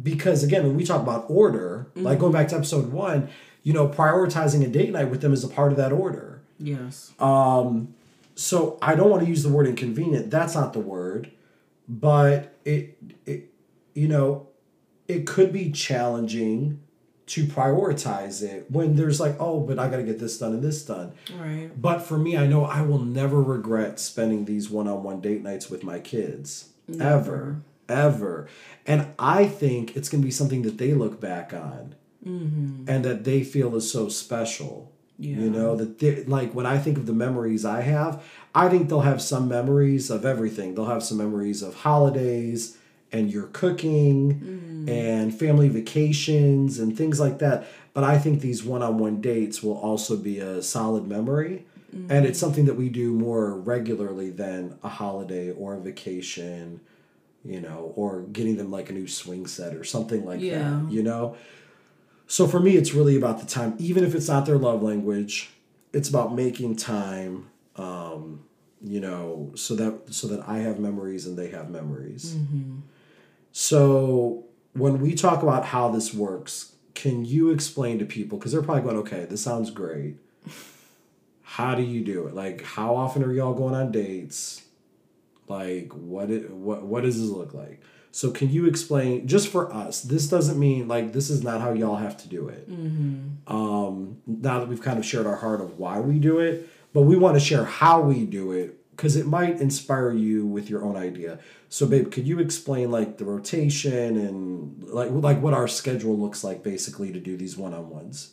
because 0.02 0.42
again, 0.42 0.62
when 0.66 0.76
we 0.76 0.84
talk 0.84 1.02
about 1.02 1.26
order, 1.28 1.90
like 1.94 2.14
mm-hmm. 2.14 2.20
going 2.20 2.32
back 2.32 2.48
to 2.48 2.56
episode 2.56 2.90
one, 2.90 3.28
you 3.62 3.74
know, 3.74 3.88
prioritizing 3.88 4.64
a 4.64 4.68
date 4.68 4.92
night 4.92 5.10
with 5.10 5.20
them 5.20 5.34
is 5.34 5.44
a 5.44 5.48
part 5.48 5.70
of 5.70 5.76
that 5.76 5.92
order. 5.92 6.27
Yes. 6.58 7.12
Um, 7.18 7.94
So 8.34 8.78
I 8.80 8.94
don't 8.94 9.10
want 9.10 9.22
to 9.24 9.28
use 9.28 9.42
the 9.42 9.48
word 9.48 9.66
inconvenient. 9.66 10.30
That's 10.30 10.54
not 10.54 10.72
the 10.72 10.80
word, 10.80 11.30
but 11.88 12.54
it, 12.64 12.96
it 13.26 13.50
you 13.94 14.06
know, 14.06 14.46
it 15.08 15.26
could 15.26 15.52
be 15.52 15.72
challenging 15.72 16.80
to 17.26 17.44
prioritize 17.44 18.42
it 18.42 18.70
when 18.70 18.96
there's 18.96 19.18
like, 19.20 19.36
oh, 19.38 19.60
but 19.60 19.78
I 19.78 19.88
got 19.88 19.96
to 19.96 20.02
get 20.02 20.18
this 20.18 20.38
done 20.38 20.52
and 20.54 20.62
this 20.62 20.84
done. 20.84 21.12
right. 21.36 21.70
But 21.76 21.98
for 22.00 22.16
me, 22.16 22.36
I 22.38 22.46
know 22.46 22.64
I 22.64 22.80
will 22.82 23.00
never 23.00 23.42
regret 23.42 24.00
spending 24.00 24.44
these 24.46 24.70
one-on-one 24.70 25.20
date 25.20 25.42
nights 25.42 25.68
with 25.68 25.82
my 25.84 25.98
kids. 25.98 26.70
Ever. 26.98 27.60
Ever. 27.88 28.48
And 28.86 29.08
I 29.18 29.46
think 29.46 29.94
it's 29.96 30.08
going 30.08 30.22
to 30.22 30.24
be 30.26 30.30
something 30.30 30.62
that 30.62 30.78
they 30.78 30.94
look 30.94 31.20
back 31.20 31.52
on 31.52 31.94
and 32.24 33.04
that 33.04 33.24
they 33.24 33.42
feel 33.42 33.74
is 33.76 33.90
so 33.90 34.08
special. 34.08 34.92
Yeah. 35.18 35.36
You 35.36 35.50
know, 35.50 35.74
that 35.74 35.98
they 35.98 36.22
like 36.24 36.54
when 36.54 36.64
I 36.64 36.78
think 36.78 36.96
of 36.96 37.06
the 37.06 37.12
memories 37.12 37.64
I 37.64 37.80
have, 37.80 38.22
I 38.54 38.68
think 38.68 38.88
they'll 38.88 39.00
have 39.00 39.20
some 39.20 39.48
memories 39.48 40.10
of 40.10 40.24
everything. 40.24 40.74
They'll 40.74 40.86
have 40.86 41.02
some 41.02 41.18
memories 41.18 41.60
of 41.60 41.74
holidays 41.74 42.76
and 43.10 43.30
your 43.30 43.44
cooking 43.44 44.86
mm. 44.86 44.90
and 44.90 45.36
family 45.36 45.68
vacations 45.68 46.78
and 46.78 46.96
things 46.96 47.18
like 47.18 47.38
that. 47.38 47.66
But 47.94 48.04
I 48.04 48.18
think 48.18 48.40
these 48.40 48.62
one 48.62 48.82
on 48.82 48.98
one 48.98 49.20
dates 49.20 49.62
will 49.62 49.76
also 49.78 50.16
be 50.16 50.38
a 50.38 50.62
solid 50.62 51.08
memory. 51.08 51.64
Mm. 51.94 52.10
And 52.10 52.26
it's 52.26 52.38
something 52.38 52.66
that 52.66 52.74
we 52.74 52.88
do 52.88 53.12
more 53.12 53.54
regularly 53.58 54.30
than 54.30 54.78
a 54.84 54.88
holiday 54.88 55.50
or 55.50 55.74
a 55.74 55.80
vacation, 55.80 56.80
you 57.44 57.60
know, 57.60 57.92
or 57.96 58.22
getting 58.22 58.56
them 58.56 58.70
like 58.70 58.90
a 58.90 58.92
new 58.92 59.08
swing 59.08 59.46
set 59.46 59.74
or 59.74 59.84
something 59.84 60.24
like 60.24 60.40
Yeah. 60.40 60.58
that, 60.58 60.92
you 60.92 61.02
know? 61.02 61.36
So 62.30 62.46
for 62.46 62.60
me, 62.60 62.76
it's 62.76 62.92
really 62.92 63.16
about 63.16 63.40
the 63.40 63.46
time, 63.46 63.74
even 63.78 64.04
if 64.04 64.14
it's 64.14 64.28
not 64.28 64.44
their 64.46 64.58
love 64.58 64.82
language, 64.82 65.50
it's 65.94 66.10
about 66.10 66.34
making 66.34 66.76
time, 66.76 67.48
um, 67.76 68.44
you 68.84 69.00
know, 69.00 69.50
so 69.56 69.74
that 69.76 70.12
so 70.14 70.28
that 70.28 70.46
I 70.46 70.58
have 70.58 70.78
memories 70.78 71.26
and 71.26 71.36
they 71.38 71.48
have 71.48 71.70
memories. 71.70 72.36
So 73.52 74.44
when 74.74 75.00
we 75.00 75.14
talk 75.14 75.42
about 75.42 75.64
how 75.64 75.88
this 75.90 76.12
works, 76.12 76.72
can 76.94 77.24
you 77.24 77.50
explain 77.50 77.98
to 77.98 78.04
people 78.04 78.38
because 78.38 78.52
they're 78.52 78.62
probably 78.62 78.82
going, 78.82 78.98
okay, 78.98 79.24
this 79.24 79.40
sounds 79.40 79.70
great. 79.70 80.16
How 81.42 81.74
do 81.74 81.82
you 81.82 82.04
do 82.04 82.26
it? 82.28 82.34
Like, 82.34 82.62
how 82.62 82.94
often 82.94 83.24
are 83.24 83.32
y'all 83.32 83.54
going 83.54 83.74
on 83.74 83.90
dates? 83.90 84.62
Like, 85.48 85.92
what 85.94 86.30
it, 86.30 86.50
what 86.50 86.82
what 86.82 87.04
does 87.04 87.18
this 87.18 87.30
look 87.30 87.54
like? 87.54 87.80
So 88.10 88.30
can 88.30 88.50
you 88.50 88.66
explain 88.66 89.26
just 89.28 89.48
for 89.48 89.72
us? 89.72 90.02
This 90.02 90.28
doesn't 90.28 90.58
mean 90.58 90.88
like 90.88 91.12
this 91.12 91.30
is 91.30 91.42
not 91.42 91.60
how 91.60 91.72
y'all 91.72 91.96
have 91.96 92.16
to 92.18 92.28
do 92.28 92.48
it. 92.48 92.66
Um, 93.46 94.18
now 94.26 94.60
that 94.60 94.68
we've 94.68 94.82
kind 94.82 94.98
of 94.98 95.04
shared 95.04 95.26
our 95.26 95.36
heart 95.36 95.60
of 95.60 95.78
why 95.78 96.00
we 96.00 96.18
do 96.18 96.38
it, 96.38 96.68
but 96.92 97.02
we 97.02 97.16
want 97.16 97.34
to 97.34 97.40
share 97.40 97.64
how 97.64 98.00
we 98.00 98.24
do 98.24 98.52
it 98.52 98.74
because 98.98 99.14
it 99.14 99.26
might 99.26 99.60
inspire 99.60 100.10
you 100.10 100.44
with 100.44 100.68
your 100.68 100.84
own 100.84 100.96
idea. 100.96 101.38
So, 101.68 101.86
babe, 101.86 102.10
could 102.10 102.26
you 102.26 102.40
explain 102.40 102.90
like 102.90 103.18
the 103.18 103.24
rotation 103.24 104.16
and 104.16 104.82
like 104.84 105.10
like 105.10 105.40
what 105.40 105.54
our 105.54 105.68
schedule 105.68 106.18
looks 106.18 106.42
like 106.42 106.62
basically 106.62 107.12
to 107.12 107.20
do 107.20 107.36
these 107.36 107.56
one 107.56 107.74
on 107.74 107.90
ones? 107.90 108.32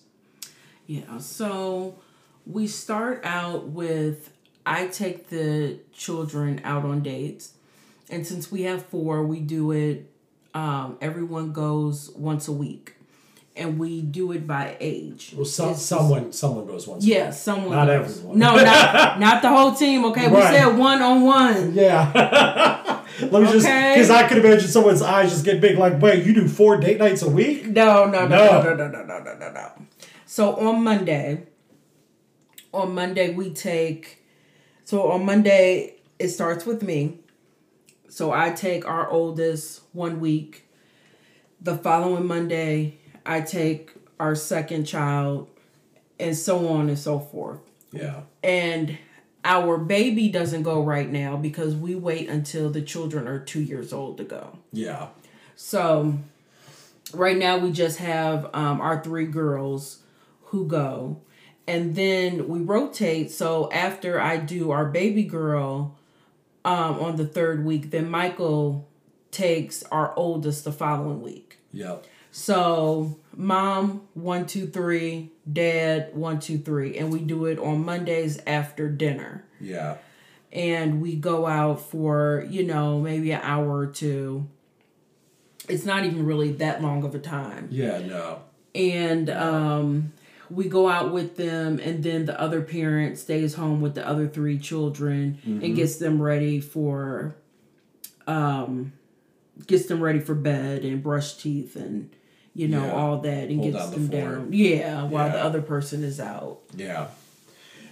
Yeah. 0.87 1.17
So 1.19 1.99
we 2.45 2.67
start 2.67 3.21
out 3.23 3.67
with 3.67 4.31
I 4.65 4.87
take 4.87 5.29
the 5.29 5.79
children 5.93 6.61
out 6.63 6.85
on 6.85 7.01
dates. 7.01 7.53
And 8.09 8.25
since 8.25 8.51
we 8.51 8.63
have 8.63 8.85
four, 8.85 9.23
we 9.25 9.39
do 9.39 9.71
it 9.71 10.11
um, 10.53 10.97
everyone 11.01 11.51
goes 11.51 12.09
once 12.15 12.47
a 12.47 12.51
week. 12.51 12.93
And 13.57 13.79
we 13.79 14.01
do 14.01 14.31
it 14.33 14.45
by 14.45 14.75
age. 14.81 15.33
Well, 15.35 15.45
some, 15.45 15.67
It's- 15.69 15.81
someone 15.85 16.33
someone 16.33 16.65
goes 16.65 16.87
once. 16.87 17.05
Yeah, 17.05 17.29
someone. 17.29 17.71
Not 17.71 17.87
goes. 17.87 18.17
everyone. 18.17 18.37
No, 18.39 18.55
not 18.55 19.19
not 19.27 19.41
the 19.41 19.47
whole 19.49 19.73
team. 19.73 20.03
Okay, 20.05 20.27
we 20.27 20.41
said 20.41 20.77
one 20.77 21.01
on 21.01 21.21
one. 21.23 21.73
Yeah. 21.73 22.11
Let 23.21 23.43
me 23.43 23.51
just 23.51 23.65
because 23.65 24.09
I 24.09 24.27
could 24.27 24.39
imagine 24.43 24.67
someone's 24.67 25.01
eyes 25.01 25.31
just 25.31 25.45
get 25.45 25.61
big. 25.61 25.77
Like, 25.77 26.01
wait, 26.01 26.25
you 26.25 26.33
do 26.33 26.49
four 26.49 26.75
date 26.77 26.97
nights 26.99 27.21
a 27.21 27.29
week? 27.29 27.67
No, 27.67 28.05
no, 28.05 28.27
no, 28.27 28.61
No. 28.61 28.61
no, 28.61 28.75
no, 28.75 28.87
no, 28.89 29.03
no, 29.05 29.19
no, 29.23 29.37
no, 29.37 29.51
no. 29.51 29.71
So 30.25 30.55
on 30.57 30.83
Monday, 30.83 31.43
on 32.73 32.93
Monday 32.93 33.33
we 33.33 33.53
take. 33.53 34.21
So 34.83 35.11
on 35.11 35.25
Monday 35.25 35.95
it 36.19 36.27
starts 36.29 36.65
with 36.65 36.83
me. 36.83 37.19
So 38.09 38.31
I 38.31 38.51
take 38.51 38.87
our 38.87 39.09
oldest 39.09 39.81
one 39.93 40.19
week. 40.19 40.67
The 41.61 41.77
following 41.77 42.27
Monday 42.27 42.99
I 43.25 43.41
take 43.41 43.91
our 44.19 44.35
second 44.35 44.85
child, 44.85 45.49
and 46.19 46.35
so 46.35 46.67
on 46.69 46.87
and 46.89 46.97
so 46.97 47.19
forth. 47.19 47.59
Yeah. 47.91 48.21
And 48.43 48.97
our 49.43 49.77
baby 49.77 50.29
doesn't 50.29 50.63
go 50.63 50.81
right 50.81 51.09
now 51.09 51.37
because 51.37 51.75
we 51.75 51.95
wait 51.95 52.29
until 52.29 52.69
the 52.69 52.81
children 52.81 53.27
are 53.27 53.39
two 53.39 53.61
years 53.61 53.93
old 53.93 54.17
to 54.17 54.23
go. 54.23 54.57
Yeah. 54.71 55.07
So 55.55 56.17
right 57.13 57.37
now 57.37 57.57
we 57.57 57.71
just 57.71 57.99
have 57.99 58.49
um, 58.53 58.81
our 58.81 59.03
three 59.03 59.27
girls 59.27 59.99
who 60.45 60.67
go. 60.67 61.21
And 61.67 61.95
then 61.95 62.47
we 62.47 62.59
rotate. 62.59 63.31
So 63.31 63.71
after 63.71 64.19
I 64.21 64.37
do 64.37 64.71
our 64.71 64.85
baby 64.85 65.23
girl 65.23 65.97
um, 66.65 66.99
on 66.99 67.15
the 67.15 67.25
third 67.25 67.63
week, 67.63 67.91
then 67.91 68.09
Michael 68.09 68.87
takes 69.31 69.83
our 69.83 70.13
oldest 70.17 70.63
the 70.65 70.71
following 70.71 71.21
week. 71.21 71.57
Yep. 71.71 72.05
So 72.31 73.17
mom, 73.35 74.01
one, 74.13 74.45
two, 74.45 74.67
three, 74.67 75.31
dad, 75.51 76.09
one, 76.13 76.39
two, 76.39 76.57
three. 76.57 76.97
And 76.97 77.11
we 77.13 77.19
do 77.19 77.45
it 77.45 77.57
on 77.59 77.85
Mondays 77.85 78.39
after 78.47 78.89
dinner 78.89 79.45
Yeah. 79.61 79.97
and 80.51 81.01
we 81.01 81.15
go 81.15 81.45
out 81.47 81.79
for 81.81 82.45
you 82.49 82.63
know 82.63 82.99
maybe 82.99 83.31
an 83.31 83.41
hour 83.43 83.77
or 83.79 83.87
two 83.87 84.47
it's 85.67 85.83
not 85.85 86.05
even 86.05 86.25
really 86.25 86.51
that 86.53 86.81
long 86.81 87.03
of 87.03 87.13
a 87.15 87.19
time 87.19 87.67
Yeah. 87.71 87.99
No. 87.99 88.39
and 88.73 89.29
um 89.29 90.13
we 90.49 90.67
go 90.69 90.87
out 90.87 91.11
with 91.13 91.37
them 91.37 91.79
and 91.79 92.03
then 92.03 92.25
the 92.25 92.39
other 92.39 92.61
parent 92.61 93.17
stays 93.17 93.55
home 93.55 93.81
with 93.81 93.95
the 93.95 94.07
other 94.07 94.27
three 94.27 94.57
children 94.59 95.39
and 95.45 95.75
gets 95.75 95.97
them 95.97 96.21
ready 96.21 96.59
for 96.59 97.35
um 98.27 98.93
gets 99.67 99.85
them 99.85 100.01
ready 100.01 100.19
for 100.19 100.35
bed 100.35 100.83
and 100.83 101.01
brush 101.01 101.35
teeth 101.35 101.75
and 101.75 102.09
you 102.53 102.67
know 102.67 102.85
Yeah. 102.85 102.93
all 102.93 103.17
that 103.19 103.49
and 103.49 103.59
Hold 103.59 103.73
gets 103.73 103.85
down 103.85 103.93
the 103.93 103.99
them 103.99 104.21
down 104.21 104.53
yeah 104.53 105.03
while 105.03 105.29
the 105.29 105.43
other 105.43 105.61
person 105.61 106.03
is 106.03 106.19
out 106.19 106.59
Yeah. 106.75 107.07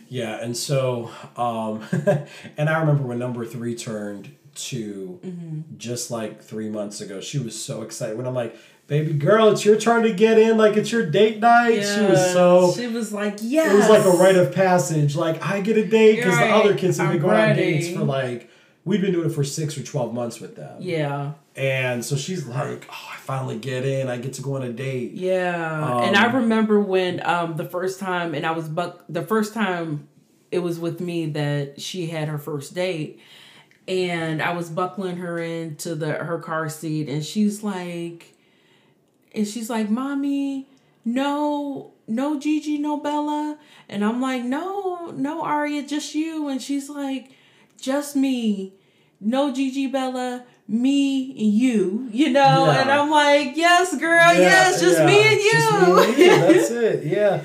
Yeah, 0.09 0.37
and 0.43 0.55
so 0.55 1.09
um 1.37 1.81
and 2.57 2.69
I 2.69 2.79
remember 2.79 3.03
when 3.03 3.17
number 3.19 3.45
3 3.45 3.73
turned 3.75 4.35
2 4.55 5.63
just 5.77 6.11
like 6.11 6.43
3 6.43 6.69
months 6.69 7.01
ago. 7.01 7.19
She 7.19 7.39
was 7.39 7.59
so 7.59 7.81
excited 7.81 8.15
when 8.17 8.27
I'm 8.27 8.35
like, 8.35 8.55
"Baby 8.87 9.13
girl, 9.13 9.49
it's 9.49 9.63
your 9.65 9.77
turn 9.77 10.03
to 10.03 10.13
get 10.13 10.37
in 10.37 10.57
like 10.57 10.77
it's 10.77 10.91
your 10.91 11.05
date 11.05 11.39
night." 11.39 11.81
She 11.81 12.01
was 12.01 12.33
so 12.33 12.73
she 12.75 12.87
was 12.87 13.13
like 13.13 13.37
yeah. 13.41 13.71
it 13.71 13.75
was 13.75 13.89
like 13.89 14.05
a 14.05 14.17
rite 14.17 14.35
of 14.35 14.53
passage. 14.53 15.15
Like 15.15 15.43
I 15.43 15.61
get 15.61 15.77
a 15.77 15.87
date 15.87 16.17
because 16.17 16.37
the 16.37 16.49
other 16.49 16.75
kids 16.75 16.97
have 16.97 17.11
been 17.11 17.21
going 17.21 17.39
on 17.39 17.55
dates 17.55 17.89
for 17.95 18.03
like 18.03 18.49
we've 18.85 19.01
been 19.01 19.13
doing 19.13 19.29
it 19.29 19.33
for 19.33 19.43
six 19.43 19.77
or 19.77 19.83
twelve 19.83 20.13
months 20.13 20.39
with 20.39 20.55
them. 20.55 20.75
yeah 20.79 21.33
And 21.55 22.03
so 22.03 22.15
she's 22.15 22.45
like, 22.45 22.87
"Oh, 22.89 23.09
I 23.13 23.17
finally 23.17 23.57
get 23.57 23.85
in. 23.85 24.09
I 24.09 24.17
get 24.17 24.33
to 24.33 24.41
go 24.41 24.55
on 24.55 24.63
a 24.63 24.73
date." 24.73 25.13
Yeah, 25.13 26.01
and 26.01 26.15
I 26.15 26.31
remember 26.31 26.79
when 26.79 27.25
um 27.25 27.55
the 27.55 27.65
first 27.65 27.99
time, 27.99 28.33
and 28.33 28.45
I 28.45 28.51
was 28.51 28.67
buck 28.67 29.03
the 29.07 29.23
first 29.23 29.53
time 29.53 30.07
it 30.51 30.59
was 30.59 30.79
with 30.79 30.99
me 30.99 31.27
that 31.27 31.81
she 31.81 32.07
had 32.07 32.27
her 32.27 32.37
first 32.37 32.75
date, 32.75 33.19
and 33.87 34.41
I 34.41 34.53
was 34.53 34.69
buckling 34.69 35.17
her 35.17 35.39
into 35.39 35.95
the 35.95 36.13
her 36.13 36.39
car 36.39 36.69
seat, 36.69 37.09
and 37.09 37.25
she's 37.25 37.63
like, 37.63 38.32
and 39.33 39.47
she's 39.47 39.69
like, 39.69 39.89
"Mommy, 39.89 40.67
no, 41.05 41.91
no 42.07 42.39
Gigi, 42.39 42.77
no 42.77 42.97
Bella," 42.97 43.57
and 43.89 44.03
I'm 44.05 44.21
like, 44.21 44.43
"No, 44.43 45.11
no 45.15 45.41
Aria, 45.43 45.83
just 45.83 46.13
you," 46.15 46.47
and 46.49 46.61
she's 46.61 46.89
like, 46.89 47.31
"Just 47.79 48.15
me, 48.15 48.73
no 49.19 49.53
Gigi, 49.53 49.87
Bella." 49.87 50.45
Me 50.65 51.31
and 51.31 51.53
you, 51.53 52.07
you 52.13 52.29
know, 52.29 52.65
Yeah. 52.67 52.81
and 52.81 52.89
I'm 52.89 53.09
like, 53.09 53.57
yes, 53.57 53.97
girl, 53.99 54.33
Yeah, 54.33 54.39
yes, 54.39 54.79
just 54.79 54.97
yeah, 54.97 55.05
me. 55.05 55.21
Just 55.51 55.71
me 55.73 56.03
and 56.07 56.17
you. 56.17 56.53
That's 56.53 56.71
it. 56.89 57.03
Yeah. 57.05 57.43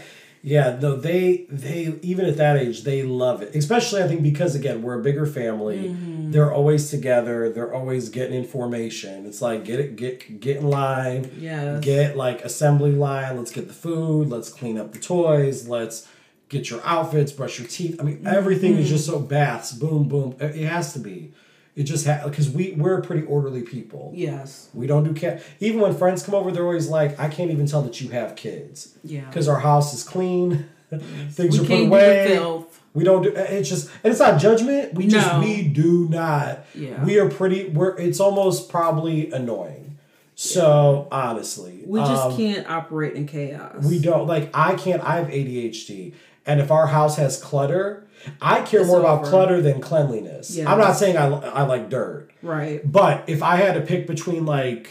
Yeah, 0.48 0.78
no, 0.80 0.96
they 0.96 1.44
they 1.50 1.98
even 2.00 2.24
at 2.24 2.38
that 2.38 2.56
age 2.56 2.82
they 2.84 3.02
love 3.02 3.42
it. 3.42 3.54
Especially 3.54 4.02
I 4.02 4.08
think 4.08 4.22
because 4.22 4.54
again 4.54 4.80
we're 4.80 4.98
a 4.98 5.02
bigger 5.02 5.26
family. 5.26 5.90
Mm-hmm. 5.90 6.30
They're 6.30 6.50
always 6.50 6.90
together. 6.90 7.50
They're 7.50 7.74
always 7.74 8.08
getting 8.08 8.34
information. 8.34 9.26
It's 9.26 9.42
like 9.42 9.66
get 9.66 9.78
it 9.78 9.96
get 9.96 10.40
get 10.40 10.56
in 10.56 10.70
line. 10.70 11.30
Yeah. 11.38 11.80
Get 11.82 12.16
like 12.16 12.42
assembly 12.46 12.92
line. 12.92 13.36
Let's 13.36 13.50
get 13.50 13.68
the 13.68 13.74
food. 13.74 14.30
Let's 14.30 14.48
clean 14.48 14.78
up 14.78 14.92
the 14.92 14.98
toys. 14.98 15.68
Let's 15.68 16.08
get 16.48 16.70
your 16.70 16.80
outfits. 16.82 17.30
Brush 17.30 17.58
your 17.58 17.68
teeth. 17.68 18.00
I 18.00 18.04
mean 18.04 18.26
everything 18.26 18.78
is 18.78 18.88
just 18.88 19.04
so 19.04 19.20
baths. 19.20 19.72
Boom 19.72 20.08
boom. 20.08 20.34
It 20.40 20.64
has 20.64 20.94
to 20.94 20.98
be. 20.98 21.32
It 21.78 21.84
just 21.84 22.06
because 22.24 22.50
we 22.50 22.72
we're 22.72 23.00
pretty 23.02 23.24
orderly 23.26 23.62
people. 23.62 24.10
Yes. 24.12 24.68
We 24.74 24.88
don't 24.88 25.04
do 25.04 25.14
cat. 25.14 25.42
Even 25.60 25.80
when 25.80 25.94
friends 25.94 26.24
come 26.24 26.34
over, 26.34 26.50
they're 26.50 26.64
always 26.64 26.88
like, 26.88 27.18
"I 27.20 27.28
can't 27.28 27.52
even 27.52 27.66
tell 27.66 27.82
that 27.82 28.00
you 28.00 28.08
have 28.08 28.34
kids." 28.34 28.98
Yeah. 29.04 29.26
Because 29.26 29.46
our 29.46 29.60
house 29.60 29.94
is 29.94 30.02
clean, 30.02 30.68
things 30.90 31.38
We 31.38 31.44
are 31.44 31.62
put 31.62 31.68
can't 31.68 31.68
do 31.68 31.76
the 31.76 32.42
away. 32.42 32.64
We 32.94 33.04
don't 33.04 33.22
do. 33.22 33.32
It's 33.32 33.68
just, 33.68 33.90
and 34.02 34.10
it's 34.10 34.18
not 34.18 34.40
judgment. 34.40 34.94
We 34.94 35.06
just 35.06 35.38
we 35.38 35.68
do 35.68 36.08
not. 36.08 36.64
Yeah. 36.74 37.04
We 37.04 37.20
are 37.20 37.30
pretty. 37.30 37.68
We're. 37.68 37.96
It's 37.96 38.18
almost 38.18 38.68
probably 38.68 39.30
annoying. 39.30 39.98
So 40.34 41.08
honestly, 41.12 41.82
We 41.86 42.00
just 42.00 42.24
um, 42.24 42.36
can't 42.36 42.68
operate 42.68 43.14
in 43.14 43.26
chaos. 43.26 43.84
we 43.84 44.00
don't 44.00 44.26
like. 44.26 44.50
I 44.52 44.74
can't. 44.74 45.02
I 45.02 45.16
have 45.16 45.28
ADHD, 45.28 46.14
and 46.48 46.60
if 46.60 46.70
our 46.72 46.88
house 46.88 47.16
has 47.16 47.40
clutter, 47.40 48.06
I 48.42 48.62
care 48.62 48.80
It's 48.80 48.88
more 48.88 48.98
about 49.00 49.20
over. 49.20 49.30
clutter 49.30 49.62
than 49.62 49.80
cleanliness. 49.80 50.56
Yes. 50.56 50.66
I'm 50.66 50.78
not 50.78 50.94
saying 50.96 51.16
I 51.16 51.26
I 51.26 51.62
like 51.62 51.88
dirt. 51.88 52.30
Right. 52.42 52.80
But 52.90 53.24
if 53.28 53.42
I 53.42 53.56
had 53.56 53.74
to 53.74 53.80
pick 53.82 54.06
between 54.08 54.44
like 54.46 54.90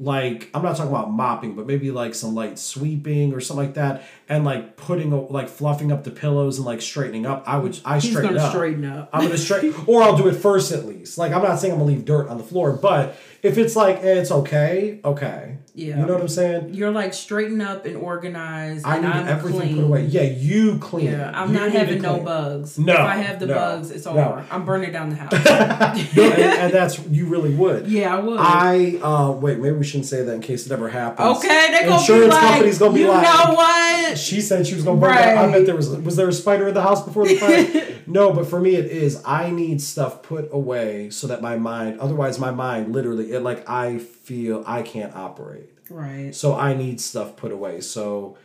like 0.00 0.48
I'm 0.54 0.62
not 0.62 0.76
talking 0.76 0.92
about 0.92 1.10
mopping, 1.10 1.54
but 1.56 1.66
maybe 1.66 1.90
like 1.90 2.14
some 2.14 2.34
light 2.34 2.58
sweeping 2.58 3.34
or 3.34 3.40
something 3.40 3.66
like 3.66 3.74
that, 3.74 4.04
and 4.28 4.44
like 4.44 4.76
putting 4.76 5.10
like 5.30 5.48
fluffing 5.48 5.90
up 5.90 6.04
the 6.04 6.10
pillows 6.10 6.58
and 6.58 6.66
like 6.66 6.82
straightening 6.82 7.24
up, 7.26 7.44
I 7.46 7.56
would 7.58 7.78
I 7.84 7.98
He's 7.98 8.10
straighten 8.10 8.34
gonna 8.34 8.44
up. 8.44 8.50
straighten 8.52 8.84
up. 8.84 9.08
I'm 9.12 9.22
gonna 9.22 9.38
straighten, 9.38 9.74
or 9.86 10.02
I'll 10.02 10.16
do 10.16 10.28
it 10.28 10.34
first 10.34 10.72
at 10.72 10.84
least. 10.86 11.18
Like 11.18 11.32
I'm 11.32 11.42
not 11.42 11.58
saying 11.58 11.72
I'm 11.72 11.78
gonna 11.80 11.90
leave 11.92 12.04
dirt 12.04 12.28
on 12.28 12.38
the 12.38 12.44
floor, 12.44 12.72
but 12.72 13.16
if 13.42 13.56
it's 13.56 13.76
like 13.76 13.98
eh, 13.98 14.14
it's 14.20 14.30
okay, 14.32 15.00
okay, 15.04 15.58
Yeah. 15.74 16.00
you 16.00 16.06
know 16.06 16.14
what 16.14 16.22
I'm 16.22 16.28
saying. 16.28 16.74
You're 16.74 16.90
like 16.90 17.14
straighten 17.14 17.60
up 17.60 17.86
and 17.86 17.96
organize. 17.96 18.84
I 18.84 18.96
and 18.96 19.04
need 19.04 19.12
I'm 19.12 19.28
everything 19.28 19.60
clean. 19.60 19.76
put 19.76 19.84
away. 19.84 20.04
Yeah, 20.06 20.22
you 20.22 20.78
clean. 20.78 21.06
Yeah, 21.12 21.30
I'm 21.34 21.52
You 21.52 21.60
not 21.60 21.70
having 21.70 22.02
no 22.02 22.18
bugs. 22.20 22.78
No, 22.78 22.92
if 22.94 22.98
I 22.98 23.16
have 23.16 23.38
the 23.40 23.46
no, 23.46 23.54
bugs, 23.54 23.90
it's 23.92 24.04
no. 24.06 24.10
over. 24.12 24.44
I'm 24.50 24.64
burning 24.64 24.92
down 24.92 25.10
the 25.10 25.16
house. 25.16 25.32
No, 26.18 26.22
and, 26.24 26.42
and 26.42 26.72
that's 26.72 26.98
you 27.08 27.26
really 27.26 27.54
would. 27.54 27.86
yeah, 27.86 28.14
I 28.16 28.20
would. 28.20 28.38
I 28.40 28.98
uh 29.02 29.30
wait, 29.32 29.58
maybe 29.58 29.76
we 29.76 29.84
shouldn't 29.84 30.06
say 30.06 30.22
that 30.22 30.32
in 30.32 30.40
case 30.40 30.66
it 30.66 30.72
ever 30.72 30.88
happens. 30.88 31.38
okay, 31.38 31.68
they 31.70 31.84
gonna 31.86 31.96
be 31.96 32.12
Insurance 32.12 32.34
like, 32.34 32.40
company's 32.50 32.78
gonna 32.78 32.94
be 32.94 33.00
you 33.00 33.08
like, 33.08 33.22
know 33.22 33.54
what? 33.54 34.17
She 34.18 34.40
said 34.40 34.66
she 34.66 34.74
was 34.74 34.84
gonna 34.84 35.00
burn 35.00 35.14
down. 35.14 35.48
I 35.48 35.52
bet 35.52 35.66
there 35.66 35.76
was 35.76 35.88
was 35.88 36.16
there 36.16 36.28
a 36.28 36.32
spider 36.32 36.68
in 36.68 36.74
the 36.74 36.82
house 36.82 37.04
before 37.04 37.26
the 37.26 37.36
fire? 37.36 38.02
no, 38.06 38.32
but 38.32 38.46
for 38.46 38.60
me 38.60 38.74
it 38.74 38.86
is. 38.86 39.22
I 39.24 39.50
need 39.50 39.80
stuff 39.80 40.22
put 40.22 40.48
away 40.52 41.10
so 41.10 41.26
that 41.26 41.42
my 41.42 41.56
mind. 41.56 42.00
Otherwise, 42.00 42.38
my 42.38 42.50
mind 42.50 42.92
literally 42.92 43.32
it 43.32 43.40
like 43.40 43.68
I 43.68 43.98
feel 43.98 44.64
I 44.66 44.82
can't 44.82 45.14
operate. 45.14 45.70
Right. 45.90 46.34
So 46.34 46.54
I 46.54 46.74
need 46.74 47.00
stuff 47.00 47.36
put 47.36 47.52
away. 47.52 47.80
So 47.80 48.36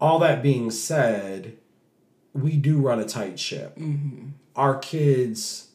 all 0.00 0.18
that 0.20 0.42
being 0.42 0.70
said, 0.70 1.56
we 2.32 2.56
do 2.56 2.78
run 2.78 3.00
a 3.00 3.04
tight 3.04 3.38
ship. 3.38 3.76
Mm-hmm. 3.76 4.28
Our 4.56 4.78
kids, 4.78 5.68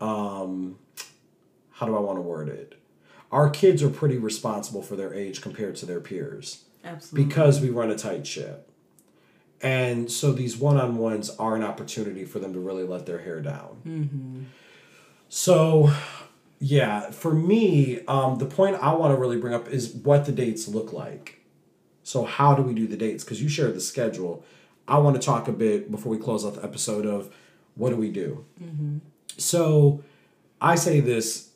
um, 0.00 0.78
how 1.72 1.86
do 1.86 1.96
I 1.96 2.00
want 2.00 2.18
to 2.18 2.22
word 2.22 2.48
it? 2.48 2.74
Our 3.32 3.48
kids 3.48 3.82
are 3.82 3.90
pretty 3.90 4.18
responsible 4.18 4.82
for 4.82 4.96
their 4.96 5.14
age 5.14 5.40
compared 5.40 5.76
to 5.76 5.86
their 5.86 6.00
peers 6.00 6.64
Absolutely. 6.84 7.26
because 7.26 7.60
we 7.60 7.70
run 7.70 7.90
a 7.90 7.96
tight 7.96 8.26
ship. 8.26 8.69
And 9.62 10.10
so 10.10 10.32
these 10.32 10.56
one 10.56 10.78
on 10.78 10.96
ones 10.96 11.30
are 11.38 11.54
an 11.54 11.62
opportunity 11.62 12.24
for 12.24 12.38
them 12.38 12.52
to 12.54 12.60
really 12.60 12.84
let 12.84 13.04
their 13.06 13.18
hair 13.20 13.40
down. 13.42 14.48
So, 15.28 15.92
yeah, 16.58 17.10
for 17.10 17.32
me, 17.34 18.00
um, 18.06 18.38
the 18.38 18.46
point 18.46 18.76
I 18.80 18.94
want 18.94 19.14
to 19.14 19.20
really 19.20 19.36
bring 19.36 19.54
up 19.54 19.68
is 19.68 19.92
what 19.92 20.24
the 20.24 20.32
dates 20.32 20.66
look 20.66 20.92
like. 20.92 21.40
So, 22.02 22.24
how 22.24 22.54
do 22.54 22.62
we 22.62 22.74
do 22.74 22.86
the 22.86 22.96
dates? 22.96 23.22
Because 23.22 23.42
you 23.42 23.48
shared 23.48 23.74
the 23.74 23.80
schedule. 23.80 24.44
I 24.88 24.98
want 24.98 25.14
to 25.20 25.22
talk 25.24 25.46
a 25.46 25.52
bit 25.52 25.90
before 25.90 26.10
we 26.10 26.18
close 26.18 26.44
out 26.44 26.54
the 26.54 26.64
episode 26.64 27.06
of 27.06 27.32
what 27.76 27.90
do 27.90 27.96
we 27.96 28.10
do. 28.10 28.44
So, 29.36 30.02
I 30.60 30.74
say 30.74 31.00
this 31.00 31.49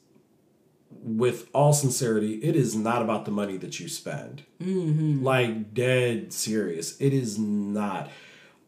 with 1.02 1.48
all 1.52 1.72
sincerity 1.72 2.34
it 2.36 2.56
is 2.56 2.74
not 2.74 3.02
about 3.02 3.24
the 3.24 3.30
money 3.30 3.56
that 3.58 3.78
you 3.80 3.88
spend. 3.88 4.42
Like 4.60 5.74
dead 5.74 6.32
serious. 6.32 7.00
It 7.00 7.12
is 7.12 7.38
not. 7.38 8.10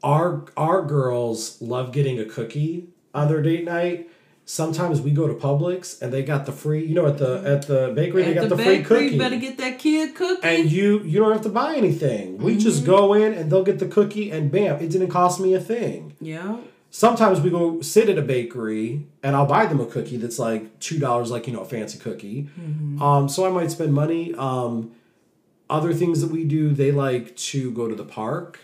Our 0.02 0.44
our 0.56 0.82
girls 0.82 1.60
love 1.62 1.92
getting 1.92 2.18
a 2.20 2.24
cookie 2.24 2.88
on 3.14 3.28
their 3.28 3.42
date 3.42 3.64
night. 3.64 4.10
Sometimes 4.48 5.00
we 5.00 5.10
go 5.10 5.26
to 5.26 5.34
Publix 5.34 6.00
and 6.00 6.12
they 6.12 6.22
got 6.22 6.46
the 6.46 6.52
free 6.52 6.84
you 6.86 6.94
know 6.94 7.06
at 7.06 7.18
the 7.18 7.42
at 7.44 7.66
the 7.66 7.92
bakery 7.96 8.22
they 8.22 8.34
got 8.34 8.48
the, 8.48 8.54
the, 8.54 8.62
free 8.62 8.82
cookie 8.84 9.06
you 9.08 9.18
better 9.18 9.36
get 9.38 9.58
that 9.58 9.78
kid 9.80 10.14
cookie. 10.14 10.40
and 10.46 10.70
you 10.70 11.00
you 11.00 11.18
don't 11.18 11.32
have 11.32 11.42
to 11.42 11.48
buy 11.48 11.74
anything. 11.74 12.38
We 12.38 12.56
just 12.56 12.82
Mm-hmm. 12.82 12.90
go 12.92 13.14
in 13.14 13.32
and 13.34 13.50
they'll 13.50 13.64
get 13.64 13.80
the 13.80 13.88
cookie 13.88 14.30
and 14.30 14.50
bam 14.52 14.76
it 14.80 14.90
didn't 14.90 15.08
cost 15.08 15.40
me 15.40 15.54
a 15.54 15.60
thing. 15.60 16.14
Yeah. 16.20 16.58
Sometimes 16.96 17.42
we 17.42 17.50
go 17.50 17.82
sit 17.82 18.08
at 18.08 18.16
a 18.16 18.22
bakery 18.22 19.06
and 19.22 19.36
I'll 19.36 19.44
buy 19.44 19.66
them 19.66 19.80
a 19.80 19.86
cookie 19.86 20.16
that's 20.16 20.38
like 20.38 20.80
two 20.80 20.98
dollars, 20.98 21.30
like 21.30 21.46
you 21.46 21.52
know, 21.52 21.60
a 21.60 21.64
fancy 21.66 21.98
cookie. 21.98 22.48
Um, 23.02 23.28
so 23.28 23.44
I 23.46 23.50
might 23.50 23.70
spend 23.70 23.92
money. 23.92 24.34
Um, 24.34 24.92
other 25.68 25.92
things 25.92 26.22
that 26.22 26.30
we 26.30 26.44
do, 26.44 26.70
they 26.70 26.92
like 26.92 27.36
to 27.36 27.70
go 27.72 27.86
to 27.86 27.94
the 27.94 28.04
park. 28.04 28.60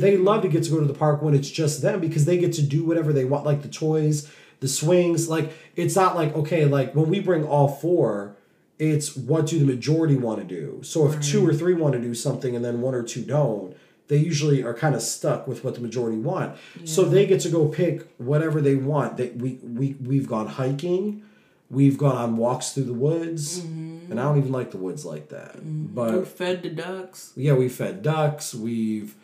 They 0.00 0.16
love 0.16 0.40
to 0.42 0.48
get 0.48 0.62
to 0.64 0.70
go 0.70 0.80
to 0.80 0.86
the 0.86 0.94
park 0.94 1.20
when 1.20 1.34
it's 1.34 1.50
just 1.50 1.82
them 1.82 2.00
because 2.00 2.24
they 2.24 2.38
get 2.38 2.54
to 2.54 2.62
do 2.62 2.82
whatever 2.82 3.12
they 3.12 3.26
want, 3.26 3.44
like 3.44 3.60
the 3.60 3.68
toys, 3.68 4.30
the 4.60 4.68
swings. 4.68 5.28
Like 5.28 5.52
it's 5.74 5.94
not 5.94 6.16
like 6.16 6.34
okay, 6.34 6.64
like 6.64 6.94
when 6.94 7.10
we 7.10 7.20
bring 7.20 7.44
all 7.44 7.68
four, 7.68 8.36
it's 8.78 9.14
what 9.14 9.44
do 9.46 9.58
the 9.58 9.66
majority 9.66 10.16
want 10.16 10.38
to 10.38 10.46
do. 10.46 10.80
So 10.82 11.06
if 11.06 11.20
two 11.20 11.46
or 11.46 11.52
three 11.52 11.74
want 11.74 11.92
to 11.92 12.00
do 12.00 12.14
something 12.14 12.56
and 12.56 12.64
then 12.64 12.80
one 12.80 12.94
or 12.94 13.02
two 13.02 13.22
don't, 13.22 13.76
they 14.08 14.18
usually 14.18 14.62
are 14.62 14.74
kind 14.74 14.94
of 14.94 15.02
stuck 15.02 15.46
with 15.48 15.64
what 15.64 15.74
the 15.74 15.80
majority 15.80 16.18
want. 16.18 16.56
So 16.84 17.04
they 17.04 17.26
get 17.26 17.40
to 17.40 17.48
go 17.48 17.66
pick 17.68 18.06
whatever 18.18 18.60
they 18.60 18.76
want. 18.76 19.16
They, 19.16 19.28
we, 19.30 19.58
we, 19.62 19.96
we've 20.00 20.28
gone 20.28 20.46
hiking. 20.46 21.22
We've 21.70 21.98
gone 21.98 22.16
on 22.16 22.36
walks 22.36 22.72
through 22.72 22.84
the 22.84 22.92
woods. 22.94 23.58
And 23.58 24.20
I 24.20 24.22
don't 24.22 24.38
even 24.38 24.52
like 24.52 24.70
the 24.70 24.76
woods 24.78 25.04
like 25.04 25.30
that. 25.30 25.56
We 25.56 25.70
But 25.70 26.28
fed 26.28 26.62
the 26.62 26.70
ducks. 26.70 27.32
yeah, 27.34 27.54
we 27.54 27.68
fed 27.68 28.02
ducks. 28.02 28.54
We've 28.54 29.14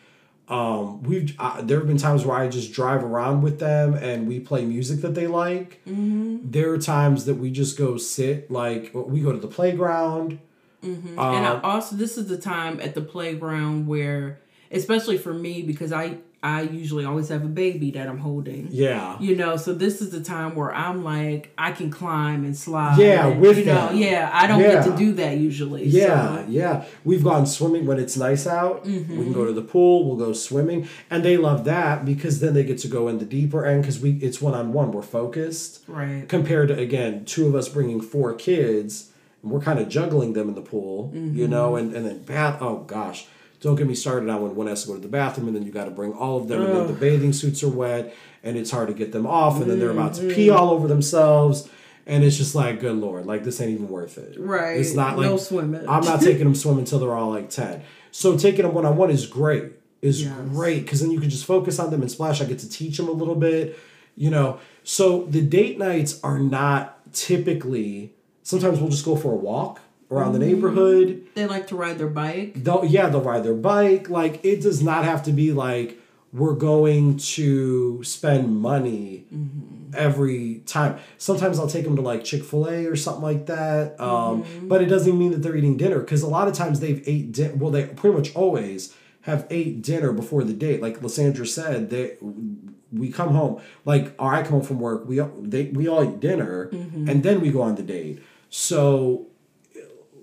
um 0.49 1.05
we've 1.05 1.37
uh, 1.39 1.63
there 1.63 1.79
have 1.79 1.87
been 1.87 1.99
times 1.99 2.25
where 2.27 2.37
I 2.37 2.49
just 2.49 2.73
drive 2.73 3.05
around 3.05 3.43
with 3.43 3.61
them 3.61 3.95
and 3.95 4.27
we 4.27 4.41
play 4.41 4.65
music 4.65 5.01
that 5.03 5.15
they 5.15 5.29
like. 5.29 5.81
Mm-hmm. 5.87 6.51
There 6.51 6.73
are 6.73 6.79
times 6.79 7.27
that 7.27 7.37
we 7.37 7.53
just 7.53 7.79
go 7.79 7.97
sit 7.97 8.51
like 8.51 8.91
we 8.93 9.21
go 9.21 9.31
to 9.31 9.39
the 9.39 9.47
playground. 9.47 10.41
and 10.83 11.17
Um, 11.17 11.45
I 11.45 11.61
also 11.63 11.95
this 11.95 12.19
is 12.19 12.27
the 12.27 12.39
time 12.39 12.81
at 12.81 12.97
the 12.97 13.03
playground 13.03 13.87
where 13.87 14.41
especially 14.73 15.19
for 15.19 15.33
me 15.35 15.63
because 15.63 15.93
I 15.93 16.17
I 16.45 16.63
usually 16.63 17.05
always 17.05 17.29
have 17.29 17.45
a 17.45 17.49
baby 17.49 17.93
that 17.93 18.09
I'm 18.09 18.19
holding. 18.19 18.67
Yeah. 18.73 19.17
You 19.21 19.37
know, 19.37 19.57
so 19.57 19.73
this 19.73 20.03
is 20.03 20.11
the 20.11 20.21
time 20.21 20.57
where 20.57 20.75
I'm 20.75 21.05
like 21.05 21.53
I 21.57 21.71
can 21.71 21.89
climb 21.89 22.45
and 22.45 22.57
slide. 22.57 22.99
Yeah, 22.99 23.29
and, 23.29 23.41
with 23.41 23.59
you 23.59 23.67
know, 23.67 23.87
them. 23.91 23.97
yeah, 23.97 24.29
I 24.33 24.49
don't 24.49 24.59
get 24.61 24.85
to 24.87 24.97
do 24.97 25.13
that 25.13 25.37
usually. 25.39 25.85
Yeah, 25.87 26.39
so. 26.39 26.47
yeah. 26.49 26.85
We've 27.05 27.23
gone 27.23 27.47
swimming 27.47 27.87
when 27.87 28.01
it's 28.01 28.17
nice 28.17 28.45
out. 28.49 28.85
We 28.85 28.93
Mm-hmm. 28.99 29.23
can 29.23 29.33
go 29.33 29.45
to 29.45 29.53
the 29.53 29.63
pool. 29.63 30.05
We'll 30.05 30.17
go 30.17 30.33
swimming, 30.33 30.89
and 31.11 31.25
they 31.25 31.37
love 31.37 31.65
that 31.67 32.05
because 32.05 32.41
then 32.41 32.55
they 32.55 32.65
get 32.65 32.79
to 32.79 32.89
go 32.89 33.07
in 33.07 33.19
the 33.19 33.25
deeper 33.25 33.65
end 33.65 33.83
because 33.83 34.01
we 34.01 34.13
it's 34.15 34.41
one 34.43 34.55
on 34.55 34.73
one. 34.73 34.91
We're 34.91 35.03
focused 35.03 35.85
Right. 35.87 36.29
compared 36.29 36.69
to 36.69 36.79
again 36.79 37.25
two 37.25 37.47
of 37.47 37.55
us 37.55 37.69
bringing 37.69 38.01
four 38.01 38.35
kids. 38.35 39.11
And 39.45 39.51
we're 39.53 39.61
kind 39.61 39.79
of 39.81 39.89
juggling 39.89 40.33
them 40.35 40.49
in 40.49 40.55
the 40.57 40.61
pool, 40.61 41.13
Mm-hmm. 41.15 41.37
you 41.39 41.47
know, 41.47 41.77
and 41.77 41.95
and 41.95 42.05
then 42.05 42.23
bath. 42.25 42.59
Oh 42.61 42.79
gosh, 42.79 43.27
don't 43.63 43.77
get 43.77 43.87
me 43.87 43.95
started 43.95 44.29
on 44.29 44.43
when 44.43 44.55
one 44.55 44.67
has 44.67 44.83
to 44.83 44.89
go 44.89 44.95
to 44.95 45.01
the 45.01 45.09
bathroom 45.09 45.47
and 45.47 45.57
then 45.57 45.63
you 45.63 45.73
got 45.73 45.87
to 45.87 45.91
bring 45.91 46.13
all 46.13 46.37
of 46.37 46.49
them, 46.49 46.61
and 46.63 46.75
then 46.77 46.87
the 46.89 46.93
bathing 46.93 47.33
suits 47.33 47.63
are 47.63 47.69
wet 47.69 48.15
and 48.43 48.57
it's 48.59 48.71
hard 48.71 48.89
to 48.89 48.95
get 48.95 49.13
them 49.13 49.27
off, 49.27 49.61
and 49.61 49.71
then 49.71 49.79
they're 49.79 49.91
about 49.91 50.15
to 50.15 50.23
pee 50.29 50.49
Mm-hmm. 50.49 50.57
all 50.57 50.71
over 50.71 50.87
themselves. 50.89 51.69
And 52.05 52.25
it's 52.25 52.37
just 52.37 52.57
like, 52.57 52.81
good 52.81 52.97
lord, 52.97 53.25
like 53.27 53.45
this 53.45 53.61
ain't 53.61 53.71
even 53.71 53.89
worth 53.89 54.19
it. 54.19 54.35
Right. 54.37 54.79
It's 54.81 54.93
not 54.95 55.17
like 55.17 55.27
no 55.27 55.37
swimming. 55.37 55.89
I'm 55.89 56.05
not 56.05 56.21
taking 56.21 56.43
them 56.45 56.57
swimming 56.57 56.81
until 56.81 56.99
they're 56.99 57.15
all 57.15 57.31
like 57.31 57.49
10. 57.49 57.83
So 58.11 58.37
taking 58.37 58.65
them 58.65 58.75
one 58.75 58.85
on 58.85 58.97
one 58.97 59.11
is 59.11 59.27
great. 59.27 59.73
Is 60.03 60.25
Yes. 60.25 60.33
great 60.49 60.83
because 60.83 61.01
then 61.01 61.13
you 61.13 61.21
can 61.21 61.31
just 61.31 61.45
focus 61.45 61.79
on 61.79 61.91
them 61.91 62.03
and 62.03 62.11
splash. 62.11 62.41
I 62.43 62.45
get 62.47 62.59
to 62.59 62.69
teach 62.69 62.97
them 62.97 63.09
a 63.09 63.13
little 63.13 63.37
bit, 63.37 63.79
you 64.17 64.31
know. 64.31 64.59
So 64.83 65.27
the 65.27 65.41
date 65.41 65.79
nights 65.79 66.19
are 66.25 66.41
not 66.41 66.99
typically. 67.15 68.13
Sometimes 68.43 68.81
we'll 68.81 68.91
just 68.91 69.05
go 69.05 69.15
for 69.15 69.31
a 69.33 69.37
walk 69.37 69.79
around 70.13 70.33
the 70.33 70.39
mm. 70.39 70.47
neighborhood. 70.47 71.27
they 71.35 71.47
like 71.47 71.67
to 71.69 71.77
ride 71.77 71.99
their 71.99 72.09
bike. 72.09 72.55
They'll 72.55 72.85
yeah 72.85 73.09
they'll 73.09 73.23
ride 73.23 73.45
their 73.45 73.55
bike. 73.55 74.09
Like 74.09 74.45
it 74.45 74.61
does 74.61 74.83
not 74.83 75.05
have 75.05 75.23
to 75.25 75.33
be 75.33 75.53
like 75.53 75.99
we're 76.33 76.55
going 76.55 77.19
to 77.19 78.03
spend 78.05 78.57
money 78.59 79.27
mm-hmm. 79.33 79.95
every 79.95 80.63
time. 80.65 80.99
Sometimes 81.19 81.59
I'll 81.59 81.67
take 81.67 81.85
them 81.85 81.97
to 81.97 82.03
like 82.03 82.25
Chick 82.25 82.43
Fil 82.43 82.69
A 82.69 82.87
or 82.87 82.97
something 82.97 83.23
like 83.23 83.47
that. 83.47 84.01
Um, 84.01 84.43
mm-hmm. 84.43 84.69
But 84.69 84.81
it 84.81 84.87
doesn't 84.87 85.19
mean 85.19 85.33
that 85.33 85.43
they're 85.43 85.57
eating 85.57 85.77
dinner 85.77 85.99
because 85.99 86.23
a 86.23 86.29
lot 86.29 86.49
of 86.49 86.55
times 86.55 86.81
they've 86.81 87.03
ate 87.07 87.33
dinner. 87.33 87.55
well 87.55 87.71
they 87.71 87.87
pretty 87.87 88.17
much 88.17 88.35
always 88.35 88.95
have 89.23 89.47
ate 89.51 89.83
dinner 89.83 90.13
before 90.13 90.43
the 90.45 90.55
date. 90.55 90.81
Like 90.81 91.03
Lysandra 91.03 91.47
said, 91.47 91.91
they 91.91 92.17
we 92.93 93.11
come 93.11 93.35
home 93.35 93.61
like 93.85 94.15
or 94.19 94.35
I 94.35 94.43
come 94.43 94.53
home 94.53 94.63
from 94.63 94.81
work. 94.81 95.07
We 95.07 95.21
all- 95.21 95.33
they 95.39 95.65
we 95.67 95.87
all 95.87 96.03
eat 96.03 96.21
dinner 96.21 96.69
mm-hmm. 96.69 97.09
and 97.09 97.23
then 97.23 97.41
we 97.41 97.51
go 97.51 97.63
on 97.63 97.75
the 97.75 97.83
date. 97.83 98.23
So 98.49 99.27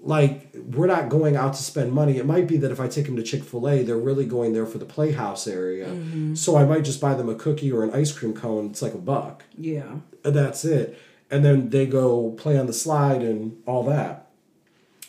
like 0.01 0.55
we're 0.55 0.87
not 0.87 1.09
going 1.09 1.35
out 1.35 1.53
to 1.55 1.61
spend 1.63 1.91
money. 1.91 2.17
It 2.17 2.25
might 2.25 2.47
be 2.47 2.57
that 2.57 2.71
if 2.71 2.79
I 2.79 2.87
take 2.87 3.05
them 3.05 3.15
to 3.17 3.23
Chick 3.23 3.43
Fil 3.43 3.67
A, 3.67 3.83
they're 3.83 3.97
really 3.97 4.25
going 4.25 4.53
there 4.53 4.65
for 4.65 4.77
the 4.77 4.85
playhouse 4.85 5.45
area. 5.47 5.87
Mm-hmm. 5.87 6.35
So 6.35 6.55
I 6.55 6.65
might 6.65 6.83
just 6.83 7.01
buy 7.01 7.15
them 7.15 7.27
a 7.29 7.35
cookie 7.35 7.71
or 7.71 7.83
an 7.83 7.91
ice 7.91 8.11
cream 8.11 8.33
cone. 8.33 8.67
It's 8.67 8.81
like 8.81 8.93
a 8.93 8.97
buck. 8.99 9.43
Yeah. 9.57 9.97
And 10.23 10.35
that's 10.35 10.63
it. 10.65 10.97
and 11.31 11.45
then 11.45 11.69
they 11.69 11.85
go 11.85 12.31
play 12.31 12.57
on 12.57 12.65
the 12.65 12.73
slide 12.73 13.21
and 13.21 13.61
all 13.65 13.83
that. 13.83 14.27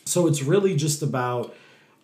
So 0.05 0.27
it's 0.27 0.43
really 0.43 0.75
just 0.75 1.01
about. 1.01 1.55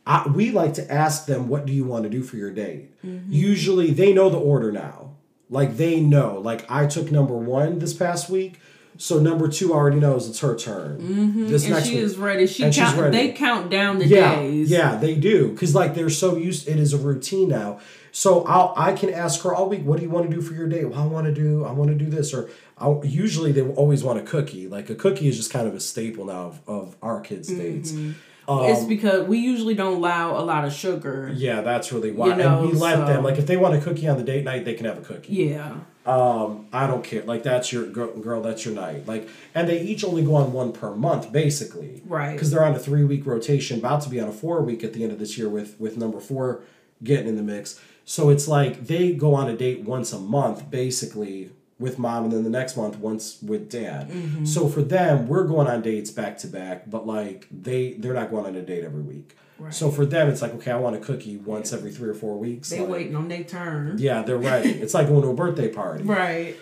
I, 0.06 0.26
we 0.30 0.52
like 0.52 0.74
to 0.76 0.90
ask 0.92 1.26
them, 1.26 1.50
"What 1.50 1.66
do 1.66 1.74
you 1.74 1.84
want 1.84 2.04
to 2.04 2.10
do 2.10 2.24
for 2.24 2.38
your 2.38 2.52
date?" 2.52 2.98
Mm-hmm. 3.06 3.32
Usually, 3.32 3.92
they 3.92 4.14
know 4.14 4.30
the 4.30 4.40
order 4.40 4.72
now. 4.72 5.12
Like 5.50 5.78
they 5.78 6.00
know. 6.00 6.40
Like 6.40 6.70
I 6.70 6.88
took 6.88 7.12
number 7.12 7.36
one 7.36 7.80
this 7.80 7.94
past 7.94 8.30
week, 8.30 8.60
so 8.98 9.20
number 9.20 9.48
two 9.48 9.74
already 9.74 10.00
knows 10.00 10.28
it's 10.28 10.40
her 10.40 10.56
turn. 10.56 11.00
Mm-hmm. 11.00 11.48
This 11.48 11.66
and 11.66 11.74
next 11.74 11.88
she 11.88 11.96
week. 11.96 12.04
is 12.04 12.18
ready. 12.18 12.48
She 12.48 12.64
And 12.64 12.74
she's 12.74 12.94
ready. 12.94 13.16
They 13.16 13.32
count 13.34 13.70
down 13.70 14.00
the 14.00 14.08
yeah, 14.08 14.36
days. 14.36 14.70
Yeah, 14.70 14.96
they 14.96 15.16
do 15.16 15.52
because 15.52 15.76
like 15.76 15.96
they're 15.96 16.10
so 16.10 16.36
used. 16.36 16.68
It 16.68 16.78
is 16.78 16.94
a 16.94 16.98
routine 16.98 17.50
now. 17.50 17.80
So 18.12 18.44
I'll 18.46 18.74
I 18.76 18.94
can 18.94 19.14
ask 19.14 19.42
her 19.44 19.54
all 19.54 19.70
week. 19.70 19.84
What 19.84 19.98
do 19.98 20.04
you 20.04 20.10
want 20.10 20.30
to 20.30 20.36
do 20.36 20.42
for 20.42 20.54
your 20.54 20.68
date? 20.68 20.86
Well, 20.86 21.00
I 21.00 21.06
want 21.06 21.28
to 21.28 21.34
do 21.34 21.64
I 21.64 21.72
want 21.72 21.90
to 21.90 21.96
do 21.96 22.10
this 22.10 22.34
or 22.34 22.50
I'll, 22.80 23.02
usually 23.06 23.52
they 23.52 23.62
always 23.62 24.04
want 24.04 24.20
a 24.20 24.24
cookie. 24.24 24.68
Like 24.68 24.90
a 24.90 24.96
cookie 24.96 25.28
is 25.28 25.38
just 25.38 25.52
kind 25.52 25.68
of 25.68 25.76
a 25.76 25.80
staple 25.80 26.26
now 26.26 26.48
of, 26.48 26.62
of 26.68 26.96
our 27.02 27.22
kids' 27.22 27.48
dates. 27.48 27.92
Mm-hmm. 27.92 28.14
Um, 28.50 28.64
it's 28.64 28.86
because 28.86 29.28
we 29.28 29.40
usually 29.40 29.74
don't 29.74 29.98
allow 29.98 30.40
a 30.40 30.44
lot 30.44 30.64
of 30.64 30.72
sugar. 30.72 31.30
yeah, 31.36 31.62
that's 31.62 31.92
really 31.92 32.12
why. 32.12 32.34
know, 32.36 32.62
and 32.62 32.72
we 32.72 32.78
let 32.78 32.96
so- 32.96 33.06
them 33.06 33.24
like 33.24 33.38
if 33.38 33.46
they 33.46 33.58
want 33.58 33.76
a 33.76 33.82
cookie 33.82 34.08
on 34.08 34.18
the 34.18 34.24
date 34.24 34.46
night, 34.46 34.64
they 34.64 34.74
can 34.74 34.86
have 34.86 34.98
a 34.98 35.02
cookie. 35.02 35.34
Yeah. 35.34 35.76
Um, 36.08 36.68
I 36.72 36.88
don't 36.88 37.04
care. 37.04 37.24
Like 37.24 37.44
that's 37.44 37.72
your 37.72 37.86
girl, 37.86 38.16
girl. 38.18 38.42
That's 38.42 38.66
your 38.66 38.74
night. 38.74 39.08
Like, 39.08 39.28
and 39.54 39.68
they 39.68 39.82
each 39.82 40.04
only 40.04 40.24
go 40.24 40.36
on 40.36 40.54
one 40.54 40.72
per 40.72 40.96
month, 40.96 41.32
basically. 41.32 42.02
Right. 42.06 42.34
Because 42.34 42.50
they're 42.50 42.64
on 42.64 42.74
a 42.74 42.80
three 42.80 43.04
week 43.04 43.26
rotation, 43.26 43.80
about 43.80 44.02
to 44.04 44.10
be 44.10 44.20
on 44.20 44.30
a 44.30 44.32
four 44.32 44.62
week 44.62 44.84
at 44.84 44.94
the 44.94 45.04
end 45.04 45.12
of 45.12 45.20
this 45.20 45.38
year 45.38 45.50
with 45.50 45.80
with 45.80 45.98
number 45.98 46.20
four 46.20 46.62
getting 47.04 47.28
in 47.28 47.36
the 47.36 47.44
mix. 47.44 47.80
So 48.06 48.30
it's 48.30 48.48
like 48.48 48.88
they 48.88 49.12
go 49.12 49.36
on 49.36 49.50
a 49.50 49.58
date 49.58 49.82
once 49.82 50.14
a 50.14 50.20
month, 50.20 50.72
basically 50.72 51.52
with 51.80 52.00
mom, 52.00 52.24
and 52.24 52.34
then 52.34 52.44
the 52.44 52.50
next 52.50 52.78
month 52.78 52.98
once 52.98 53.42
with 53.42 53.70
dad. 53.70 54.10
Mm-hmm. 54.10 54.46
So 54.46 54.68
for 54.68 54.82
them, 54.82 55.28
we're 55.28 55.44
going 55.44 55.68
on 55.68 55.82
dates 55.82 56.10
back 56.10 56.38
to 56.40 56.48
back, 56.48 56.90
but 56.90 57.06
like 57.06 57.48
they 57.52 57.94
they're 57.94 58.14
not 58.14 58.32
going 58.32 58.46
on 58.46 58.56
a 58.56 58.62
date 58.62 58.84
every 58.84 59.02
week. 59.02 59.36
Right. 59.60 59.74
So 59.74 59.90
for 59.92 60.06
them, 60.06 60.30
it's 60.30 60.42
like 60.42 60.54
okay, 60.56 60.72
I 60.72 60.78
want 60.78 60.96
a 60.96 61.00
cookie 61.00 61.38
once 61.38 61.74
every 61.74 61.92
three 61.92 62.10
or 62.10 62.14
four 62.14 62.38
weeks. 62.38 62.70
They 62.70 62.80
like- 62.80 62.90
waiting 62.90 63.16
on 63.16 63.28
their 63.28 63.44
turn. 63.44 63.98
Yeah, 64.00 64.22
they're 64.24 64.38
ready. 64.38 64.70
it's 64.82 64.94
like 64.94 65.08
going 65.08 65.24
to 65.24 65.30
a 65.30 65.34
birthday 65.34 65.70
party. 65.70 66.04
Right. 66.04 66.56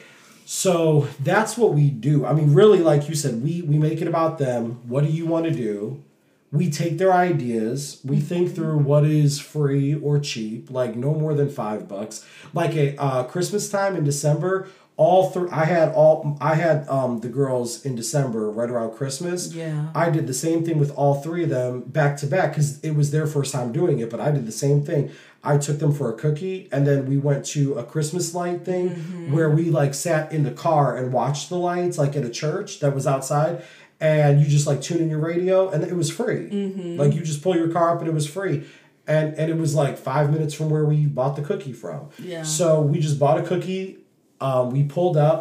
So 0.46 1.08
that's 1.24 1.58
what 1.58 1.74
we 1.74 1.90
do. 1.90 2.26
I 2.26 2.34
mean, 2.34 2.54
really, 2.54 2.80
like 2.80 3.10
you 3.10 3.16
said, 3.16 3.42
we 3.44 3.62
we 3.64 3.78
make 3.78 4.02
it 4.02 4.08
about 4.08 4.38
them. 4.38 4.80
What 4.88 5.04
do 5.04 5.10
you 5.10 5.26
want 5.26 5.46
to 5.46 5.52
do? 5.52 6.04
We 6.52 6.70
take 6.70 7.00
their 7.00 7.12
ideas. 7.12 8.00
We 8.06 8.20
think 8.22 8.56
through 8.56 8.78
what 8.78 9.04
is 9.04 9.40
free 9.40 9.96
or 9.96 10.20
cheap, 10.20 10.70
like 10.72 10.96
no 10.96 11.14
more 11.14 11.34
than 11.34 11.50
five 11.50 11.88
bucks. 11.88 12.26
Like 12.54 12.76
a 12.76 12.96
uh, 12.98 13.24
Christmas 13.24 13.70
time 13.70 13.96
in 13.98 14.06
December, 14.06 14.70
all 14.98 15.30
three. 15.30 15.50
I 15.50 15.66
had 15.66 15.90
all. 15.94 16.38
I 16.40 16.56
had 16.56 16.88
um 16.88 17.20
the 17.20 17.28
girls 17.28 17.86
in 17.86 17.96
December 17.96 18.50
right 18.50 18.70
around 18.70 18.96
Christmas. 18.96 19.54
Yeah. 19.54 19.90
I 19.94 20.10
did 20.10 20.26
the 20.28 20.34
same 20.34 20.64
thing 20.64 20.80
with 20.80 20.92
all 20.96 21.16
three 21.22 21.44
of 21.44 21.50
them 21.50 21.82
back 21.82 22.18
to 22.18 22.28
back 22.28 22.52
because 22.52 22.80
it 22.82 22.92
was 22.92 23.12
their 23.12 23.28
first 23.28 23.52
time 23.54 23.72
doing 23.72 24.00
it, 24.00 24.10
but 24.10 24.20
I 24.20 24.32
did 24.32 24.46
the 24.46 24.52
same 24.54 24.84
thing. 24.84 25.12
I 25.44 25.58
took 25.60 25.78
them 25.80 25.94
for 25.94 26.10
a 26.10 26.14
cookie 26.14 26.68
and 26.72 26.88
then 26.88 27.06
we 27.06 27.18
went 27.18 27.46
to 27.48 27.76
a 27.76 27.84
Christmas 27.84 28.34
light 28.34 28.66
thing 28.66 28.90
where 29.32 29.50
we 29.50 29.66
like 29.70 29.94
sat 29.94 30.32
in 30.32 30.44
the 30.44 30.50
car 30.52 30.98
and 30.98 31.14
watched 31.14 31.50
the 31.50 31.58
lights 31.58 31.98
like 32.00 32.16
at 32.16 32.24
a 32.24 32.32
church 32.32 32.80
that 32.80 32.96
was 32.96 33.06
outside 33.06 33.64
and 34.00 34.42
you 34.42 34.48
just 34.48 34.66
like 34.66 34.82
tune 34.82 35.02
in 35.02 35.10
your 35.10 35.20
radio 35.20 35.70
and 35.70 35.84
it 35.84 35.96
was 35.96 36.10
free. 36.10 36.50
Like 36.98 37.14
you 37.14 37.22
just 37.22 37.44
pull 37.44 37.56
your 37.56 37.70
car 37.70 37.94
up 37.94 38.00
and 38.00 38.08
it 38.08 38.14
was 38.14 38.28
free. 38.28 38.64
And 39.08 39.36
and 39.36 39.52
it 39.52 39.58
was 39.58 39.76
like 39.76 40.00
five 40.00 40.32
minutes 40.32 40.54
from 40.56 40.72
where 40.72 40.84
we 40.86 41.06
bought 41.06 41.36
the 41.36 41.44
cookie 41.44 41.74
from. 41.74 42.10
Yeah. 42.18 42.42
So 42.42 42.82
we 42.82 43.00
just 43.00 43.20
bought 43.20 43.38
a 43.38 43.44
cookie. 43.44 44.00
Um, 44.46 44.70
we 44.72 44.84
pulled 44.84 45.18
up. 45.18 45.40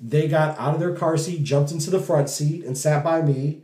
They 0.00 0.28
got 0.28 0.58
out 0.58 0.74
of 0.74 0.80
their 0.80 0.94
car 0.94 1.16
seat, 1.16 1.42
jumped 1.52 1.70
into 1.72 1.90
the 1.90 2.00
front 2.00 2.28
seat, 2.30 2.64
and 2.66 2.76
sat 2.76 3.02
by 3.04 3.22
me, 3.22 3.60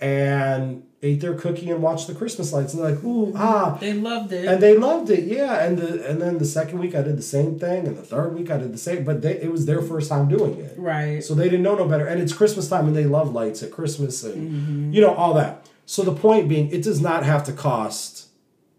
and 0.00 0.84
ate 1.02 1.20
their 1.20 1.34
cookie 1.34 1.70
and 1.70 1.80
watched 1.82 2.06
the 2.08 2.14
Christmas 2.14 2.52
lights. 2.52 2.74
And 2.74 2.82
they're 2.82 2.92
like, 2.94 3.04
"Ooh, 3.04 3.32
ah!" 3.36 3.76
They 3.80 3.92
loved 3.92 4.32
it. 4.32 4.46
And 4.46 4.62
they 4.62 4.76
loved 4.76 5.10
it, 5.10 5.24
yeah. 5.24 5.64
And 5.64 5.78
the 5.78 6.08
and 6.08 6.20
then 6.20 6.38
the 6.38 6.44
second 6.44 6.78
week 6.78 6.94
I 6.94 7.02
did 7.02 7.16
the 7.18 7.22
same 7.22 7.58
thing, 7.58 7.86
and 7.86 7.96
the 7.96 8.02
third 8.02 8.34
week 8.34 8.50
I 8.50 8.56
did 8.58 8.72
the 8.72 8.78
same. 8.78 9.04
But 9.04 9.22
they, 9.22 9.40
it 9.40 9.50
was 9.52 9.66
their 9.66 9.82
first 9.82 10.08
time 10.08 10.28
doing 10.28 10.58
it, 10.58 10.74
right. 10.78 11.22
so 11.22 11.34
they 11.34 11.44
didn't 11.44 11.62
know 11.62 11.74
no 11.76 11.86
better. 11.86 12.06
And 12.06 12.20
it's 12.20 12.32
Christmas 12.32 12.68
time, 12.68 12.86
and 12.86 12.96
they 12.96 13.04
love 13.04 13.32
lights 13.32 13.62
at 13.62 13.70
Christmas, 13.70 14.24
and 14.24 14.36
Mm-hmm. 14.50 14.92
you 14.94 15.00
know 15.00 15.14
all 15.14 15.34
that. 15.34 15.66
So 15.86 16.02
the 16.02 16.14
point 16.14 16.48
being, 16.48 16.70
it 16.70 16.82
does 16.82 17.00
not 17.00 17.24
have 17.24 17.44
to 17.44 17.52
cost 17.52 18.28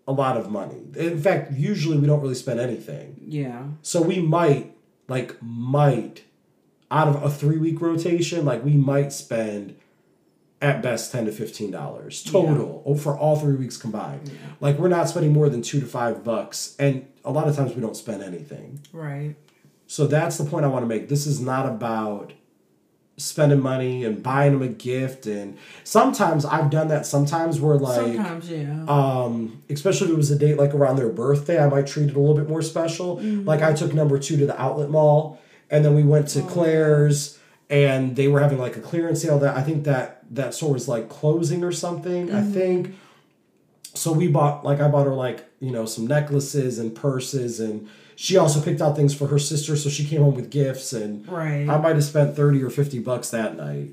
a 0.07 0.11
lot 0.11 0.37
of 0.37 0.49
money. 0.51 0.77
In 0.95 1.19
fact, 1.21 1.51
usually 1.53 1.97
we 1.97 2.07
don't 2.07 2.21
really 2.21 2.35
spend 2.35 2.59
anything. 2.59 3.15
yeah. 3.27 3.63
So 3.83 4.01
we 4.01 4.19
might, 4.21 4.73
like, 5.09 5.35
might, 5.41 6.23
out 6.91 7.07
of 7.07 7.21
a 7.23 7.29
three 7.29 7.57
week 7.57 7.81
rotation, 7.81 8.45
like, 8.45 8.63
we 8.63 8.73
might 8.73 9.11
spend 9.11 9.75
at 10.61 10.81
best 10.81 11.11
ten 11.11 11.25
to 11.25 11.31
fifteen 11.31 11.71
dollars 11.71 12.21
total 12.23 12.83
oh, 12.85 12.95
for 12.95 13.17
all 13.17 13.37
three 13.37 13.55
weeks 13.55 13.77
combined. 13.77 14.27
Yeah. 14.27 14.33
Like, 14.59 14.77
we're 14.77 14.89
not 14.89 15.07
spending 15.09 15.33
more 15.33 15.49
than 15.49 15.61
two 15.61 15.79
to 15.79 15.85
five 15.85 16.23
bucks, 16.23 16.75
and 16.77 17.07
a 17.23 17.31
lot 17.31 17.47
of 17.47 17.55
times 17.55 17.75
we 17.75 17.81
don't 17.81 17.97
spend 17.97 18.23
anything. 18.23 18.81
Right. 18.91 19.35
So 19.87 20.05
that's 20.05 20.37
the 20.37 20.43
point 20.43 20.65
I 20.65 20.67
want 20.67 20.83
to 20.83 20.87
make. 20.87 21.09
This 21.09 21.25
is 21.25 21.39
not 21.39 21.65
about 21.65 22.33
spending 23.19 23.59
money 23.59 24.05
and 24.05 24.23
buying 24.23 24.53
them 24.53 24.61
a 24.61 24.67
gift 24.67 25.27
and 25.27 25.57
sometimes 25.83 26.45
I've 26.45 26.69
done 26.69 26.87
that 26.87 27.05
sometimes 27.05 27.59
where 27.59 27.75
like 27.75 27.95
Sometimes, 27.95 28.49
yeah. 28.49 28.85
um, 28.87 29.61
especially 29.69 30.07
if 30.07 30.13
it 30.13 30.17
was 30.17 30.31
a 30.31 30.37
date 30.39 30.57
like 30.57 30.73
around 30.73 30.95
their 30.95 31.09
birthday, 31.09 31.63
I 31.63 31.67
might 31.67 31.85
treat 31.85 32.09
it 32.09 32.15
a 32.15 32.19
little 32.19 32.35
bit 32.35 32.47
more 32.47 32.61
special. 32.61 33.19
Like 33.19 33.61
I 33.61 33.73
took 33.73 33.93
number 33.93 34.17
two 34.17 34.37
to 34.37 34.45
the 34.45 34.59
outlet 34.59 34.89
mall, 34.89 35.39
and 35.69 35.83
then 35.83 35.95
we 35.95 36.03
went 36.03 36.29
to 36.29 36.41
Claire's, 36.43 37.37
and 37.69 38.15
they 38.15 38.27
were 38.27 38.39
having 38.39 38.57
like 38.57 38.77
a 38.77 38.81
clearance 38.81 39.21
sale. 39.21 39.37
That 39.39 39.55
I 39.55 39.61
think 39.61 39.83
that 39.83 40.23
that 40.31 40.53
store 40.53 40.73
was 40.73 40.87
like 40.87 41.09
closing 41.09 41.63
or 41.63 41.71
something. 41.71 42.33
I 42.33 42.41
think. 42.41 42.95
So 43.93 44.11
we 44.13 44.27
bought 44.27 44.63
like 44.63 44.79
I 44.79 44.87
bought 44.87 45.05
her 45.05 45.13
like 45.13 45.45
you 45.59 45.71
know 45.71 45.85
some 45.85 46.07
necklaces 46.07 46.79
and 46.79 46.95
purses, 46.95 47.59
and 47.59 47.89
she 48.15 48.37
also 48.37 48.61
picked 48.61 48.81
out 48.81 48.95
things 48.95 49.13
for 49.15 49.27
her 49.27 49.39
sister. 49.39 49.75
So 49.75 49.89
she 49.89 50.05
came 50.05 50.21
home 50.21 50.35
with 50.35 50.49
gifts, 50.49 50.93
and 50.93 51.27
right. 51.27 51.67
I 51.67 51.77
might 51.77 51.95
have 51.95 52.03
spent 52.03 52.35
thirty 52.35 52.61
or 52.63 52.69
fifty 52.69 52.99
bucks 52.99 53.29
that 53.31 53.57
night. 53.57 53.91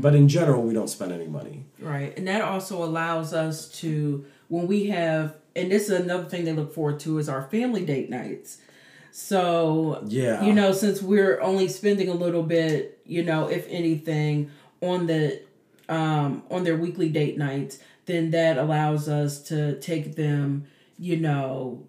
But 0.00 0.14
in 0.14 0.28
general, 0.28 0.62
we 0.62 0.74
don't 0.74 0.88
spend 0.88 1.12
any 1.12 1.26
money. 1.26 1.64
Right. 1.80 2.16
And 2.16 2.26
that 2.28 2.42
also 2.42 2.82
allows 2.84 3.32
us 3.34 3.68
to, 3.80 4.24
when 4.48 4.66
we 4.66 4.86
have, 4.90 5.34
and 5.56 5.70
this 5.72 5.88
is 5.88 6.00
another 6.00 6.24
thing 6.24 6.44
they 6.44 6.52
look 6.52 6.72
forward 6.74 7.00
to, 7.00 7.18
is 7.18 7.28
our 7.28 7.42
family 7.48 7.84
date 7.84 8.10
nights. 8.10 8.58
So, 9.10 10.02
Yeah. 10.06 10.42
you 10.42 10.52
know, 10.52 10.72
since 10.72 11.02
we're 11.02 11.40
only 11.40 11.68
spending 11.68 12.08
a 12.08 12.14
little 12.14 12.42
bit, 12.42 13.00
you 13.04 13.22
know, 13.22 13.48
if 13.48 13.66
anything, 13.68 14.50
on 14.80 15.06
the, 15.06 15.40
um, 15.88 16.42
on 16.50 16.64
their 16.64 16.76
weekly 16.76 17.08
date 17.10 17.36
nights, 17.36 17.78
then 18.06 18.30
that 18.32 18.58
allows 18.58 19.08
us 19.08 19.40
to 19.44 19.78
take 19.80 20.16
them, 20.16 20.64
you 20.98 21.16
know, 21.16 21.84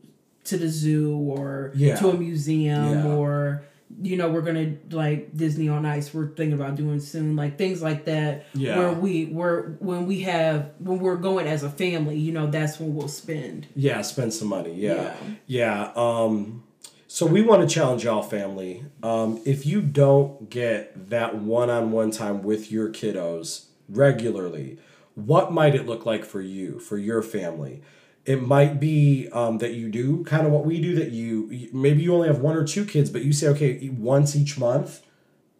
to 0.46 0.58
the 0.58 0.68
zoo 0.70 1.16
or 1.18 1.72
Yeah. 1.76 1.96
to 1.98 2.10
a 2.10 2.14
museum 2.18 2.92
Yeah. 2.92 3.08
or, 3.16 3.64
you 4.02 4.18
know, 4.18 4.30
we're 4.30 4.42
gonna 4.42 4.74
like 4.92 5.36
Disney 5.38 5.70
on 5.70 5.86
Ice. 5.86 6.14
We're 6.14 6.28
thinking 6.28 6.54
about 6.54 6.76
doing 6.76 7.00
soon, 7.00 7.36
like 7.36 7.58
things 7.58 7.82
like 7.82 8.06
that. 8.06 8.46
Yeah. 8.54 8.78
Where 8.78 8.92
we 8.94 9.26
where 9.26 9.76
when 9.80 10.06
we 10.08 10.22
have 10.22 10.72
when 10.80 11.00
we're 11.00 11.16
going 11.16 11.48
as 11.48 11.64
a 11.64 11.70
family, 11.70 12.18
you 12.18 12.32
know, 12.32 12.48
that's 12.48 12.80
when 12.80 12.96
we'll 12.96 13.08
spend. 13.08 13.68
Yeah, 13.76 14.02
spend 14.02 14.34
some 14.34 14.48
money. 14.50 14.74
Yeah. 14.74 15.14
Yeah. 15.48 15.92
Um, 15.96 16.64
so 17.08 17.26
we 17.28 17.42
want 17.44 17.62
to 17.68 17.74
challenge 17.74 18.04
y'all 18.04 18.24
family. 18.24 18.84
Um, 19.04 19.40
if 19.46 19.66
you 19.68 19.82
don't 19.82 20.50
get 20.50 21.10
that 21.12 21.36
one 21.36 21.70
on 21.70 21.92
one 21.92 22.10
time 22.12 22.42
with 22.42 22.72
your 22.72 22.90
kiddos 22.90 23.66
regularly, 23.88 24.78
what 25.16 25.52
might 25.52 25.76
it 25.76 25.86
look 25.86 26.06
like 26.06 26.26
for 26.26 26.42
you, 26.42 26.80
for 26.80 26.98
your 26.98 27.22
family? 27.22 27.82
It 28.26 28.42
might 28.42 28.80
be 28.80 29.28
um, 29.34 29.58
that 29.58 29.74
you 29.74 29.90
do 29.90 30.24
kind 30.24 30.48
of 30.48 30.54
what 30.54 30.66
we 30.66 30.82
do, 30.82 30.96
that 30.96 31.12
you 31.12 31.70
maybe 31.74 32.04
you 32.04 32.14
only 32.14 32.28
have 32.28 32.40
one 32.40 32.56
or 32.56 32.64
two 32.64 32.86
kids, 32.86 33.10
but 33.10 33.24
you 33.24 33.34
say, 33.34 33.48
okay, 33.50 33.90
once 33.90 34.36
each 34.36 34.58
month, 34.58 35.02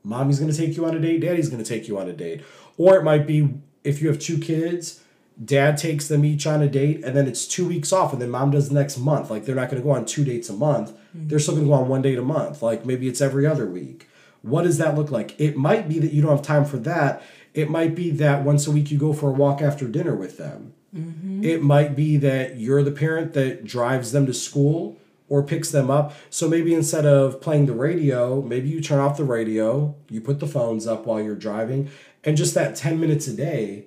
mommy's 0.04 0.40
going 0.40 0.52
to 0.52 0.58
take 0.58 0.78
you 0.78 0.86
on 0.86 0.96
a 0.96 1.00
date, 1.00 1.20
daddy's 1.22 1.50
going 1.50 1.64
to 1.64 1.68
take 1.68 1.88
you 1.88 2.00
on 2.00 2.08
a 2.08 2.14
date. 2.14 2.42
Or 2.78 2.98
it 2.98 3.04
might 3.04 3.28
be 3.28 3.54
if 3.84 4.02
you 4.02 4.08
have 4.08 4.20
two 4.20 4.38
kids, 4.38 5.02
dad 5.44 5.78
takes 5.78 6.08
them 6.08 6.24
each 6.24 6.46
on 6.46 6.62
a 6.62 6.68
date 6.68 7.04
and 7.04 7.16
then 7.16 7.28
it's 7.28 7.48
two 7.48 7.68
weeks 7.68 7.92
off 7.92 8.14
and 8.14 8.22
then 8.22 8.30
mom 8.30 8.52
does 8.52 8.70
the 8.70 8.76
next 8.76 8.98
month. 8.98 9.30
Like 9.30 9.46
they're 9.46 9.56
not 9.56 9.70
going 9.70 9.82
to 9.82 9.86
go 9.86 9.92
on 9.94 10.06
two 10.06 10.24
dates 10.24 10.50
a 10.50 10.54
month. 10.54 10.94
They're 11.14 11.40
still 11.40 11.56
going 11.56 11.66
to 11.66 11.70
go 11.70 11.76
on 11.76 11.88
one 11.90 12.02
date 12.02 12.18
a 12.18 12.24
month. 12.24 12.62
Like 12.62 12.86
maybe 12.86 13.08
it's 13.08 13.22
every 13.22 13.46
other 13.46 13.66
week. 13.66 14.10
What 14.42 14.64
does 14.64 14.78
that 14.78 14.96
look 14.96 15.10
like? 15.10 15.40
It 15.40 15.56
might 15.56 15.88
be 15.88 16.00
that 16.00 16.12
you 16.12 16.22
don't 16.22 16.32
have 16.32 16.42
time 16.42 16.66
for 16.66 16.78
that. 16.78 17.24
It 17.54 17.70
might 17.70 17.96
be 17.96 18.10
that 18.12 18.44
once 18.44 18.68
a 18.68 18.72
week 18.72 18.92
you 18.92 18.98
go 18.98 19.14
for 19.14 19.30
a 19.30 19.34
walk 19.34 19.62
after 19.62 19.88
dinner 19.88 20.16
with 20.16 20.38
them. 20.38 20.74
Mm-hmm. 20.96 21.44
It 21.44 21.62
might 21.62 21.96
be 21.96 22.18
that 22.18 22.58
you're 22.58 22.84
the 22.84 22.92
parent 22.92 23.34
that 23.34 23.66
drives 23.66 24.12
them 24.12 24.26
to 24.26 24.34
school 24.34 24.98
or 25.30 25.44
picks 25.44 25.72
them 25.72 25.90
up. 25.90 26.14
So 26.30 26.48
maybe 26.48 26.74
instead 26.74 27.06
of 27.06 27.42
playing 27.42 27.66
the 27.66 27.74
radio, 27.74 28.42
maybe 28.42 28.70
you 28.70 28.82
turn 28.82 29.00
off 29.00 29.18
the 29.18 29.24
radio, 29.24 29.96
you 30.10 30.22
put 30.22 30.40
the 30.40 30.48
phones 30.48 30.86
up 30.86 31.06
while 31.06 31.22
you're 31.22 31.36
driving, 31.36 31.90
and 32.24 32.38
just 32.38 32.54
that 32.54 32.76
10 32.76 33.00
minutes 33.00 33.28
a 33.28 33.36
day, 33.36 33.86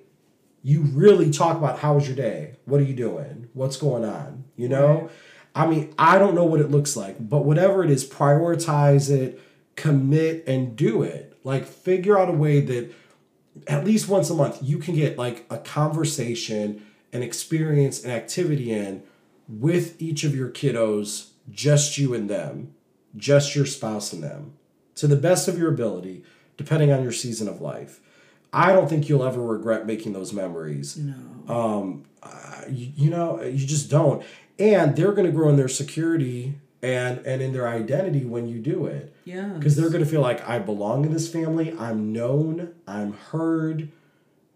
you 0.63 0.81
really 0.81 1.31
talk 1.31 1.57
about 1.57 1.79
how 1.79 1.95
was 1.95 2.07
your 2.07 2.15
day? 2.15 2.55
What 2.65 2.81
are 2.81 2.85
you 2.85 2.93
doing? 2.93 3.47
What's 3.53 3.77
going 3.77 4.03
on? 4.03 4.43
You 4.55 4.69
know? 4.69 5.09
I 5.55 5.65
mean, 5.67 5.93
I 5.97 6.19
don't 6.19 6.35
know 6.35 6.43
what 6.45 6.59
it 6.59 6.69
looks 6.69 6.97
like, 6.97 7.15
but 7.19 7.45
whatever 7.45 7.83
it 7.83 7.89
is, 7.89 8.07
prioritize 8.07 9.09
it 9.09 9.39
commit 9.77 10.43
and 10.45 10.75
do 10.75 11.03
it. 11.03 11.37
Like 11.45 11.65
figure 11.65 12.19
out 12.19 12.27
a 12.27 12.33
way 12.33 12.59
that 12.59 12.93
at 13.67 13.85
least 13.85 14.07
once 14.07 14.29
a 14.29 14.33
month 14.33 14.59
you 14.61 14.77
can 14.77 14.95
get 14.95 15.17
like 15.17 15.45
a 15.49 15.57
conversation, 15.57 16.85
an 17.13 17.23
experience, 17.23 18.03
an 18.03 18.11
activity 18.11 18.71
in 18.71 19.03
with 19.47 20.01
each 20.01 20.23
of 20.23 20.35
your 20.35 20.49
kiddos, 20.49 21.29
just 21.49 21.97
you 21.97 22.13
and 22.13 22.29
them, 22.29 22.73
just 23.15 23.55
your 23.55 23.65
spouse 23.65 24.13
and 24.13 24.23
them, 24.23 24.53
to 24.95 25.07
the 25.07 25.15
best 25.15 25.47
of 25.47 25.57
your 25.57 25.71
ability, 25.71 26.23
depending 26.57 26.91
on 26.91 27.03
your 27.03 27.11
season 27.11 27.47
of 27.47 27.61
life. 27.61 28.01
I 28.51 28.73
don't 28.73 28.89
think 28.89 29.09
you'll 29.09 29.25
ever 29.25 29.41
regret 29.41 29.85
making 29.85 30.13
those 30.13 30.33
memories. 30.33 30.97
No. 30.97 31.13
Um, 31.53 32.05
uh, 32.23 32.61
you, 32.69 32.91
you 32.95 33.09
know, 33.09 33.41
you 33.41 33.65
just 33.65 33.89
don't. 33.89 34.23
And 34.59 34.95
they're 34.95 35.11
going 35.11 35.27
to 35.27 35.31
grow 35.31 35.49
in 35.49 35.55
their 35.55 35.67
security 35.67 36.55
and 36.87 37.25
and 37.25 37.41
in 37.41 37.51
their 37.51 37.67
identity 37.67 38.23
when 38.23 38.47
you 38.47 38.59
do 38.59 38.85
it. 38.85 39.13
Yeah. 39.25 39.47
Because 39.47 39.75
they're 39.75 39.89
to 39.89 40.05
feel 40.05 40.21
like 40.21 40.47
I 40.47 40.59
belong 40.59 41.05
in 41.05 41.11
this 41.11 41.29
family. 41.31 41.75
I'm 41.77 42.13
known. 42.13 42.73
I'm 42.87 43.13
heard. 43.13 43.89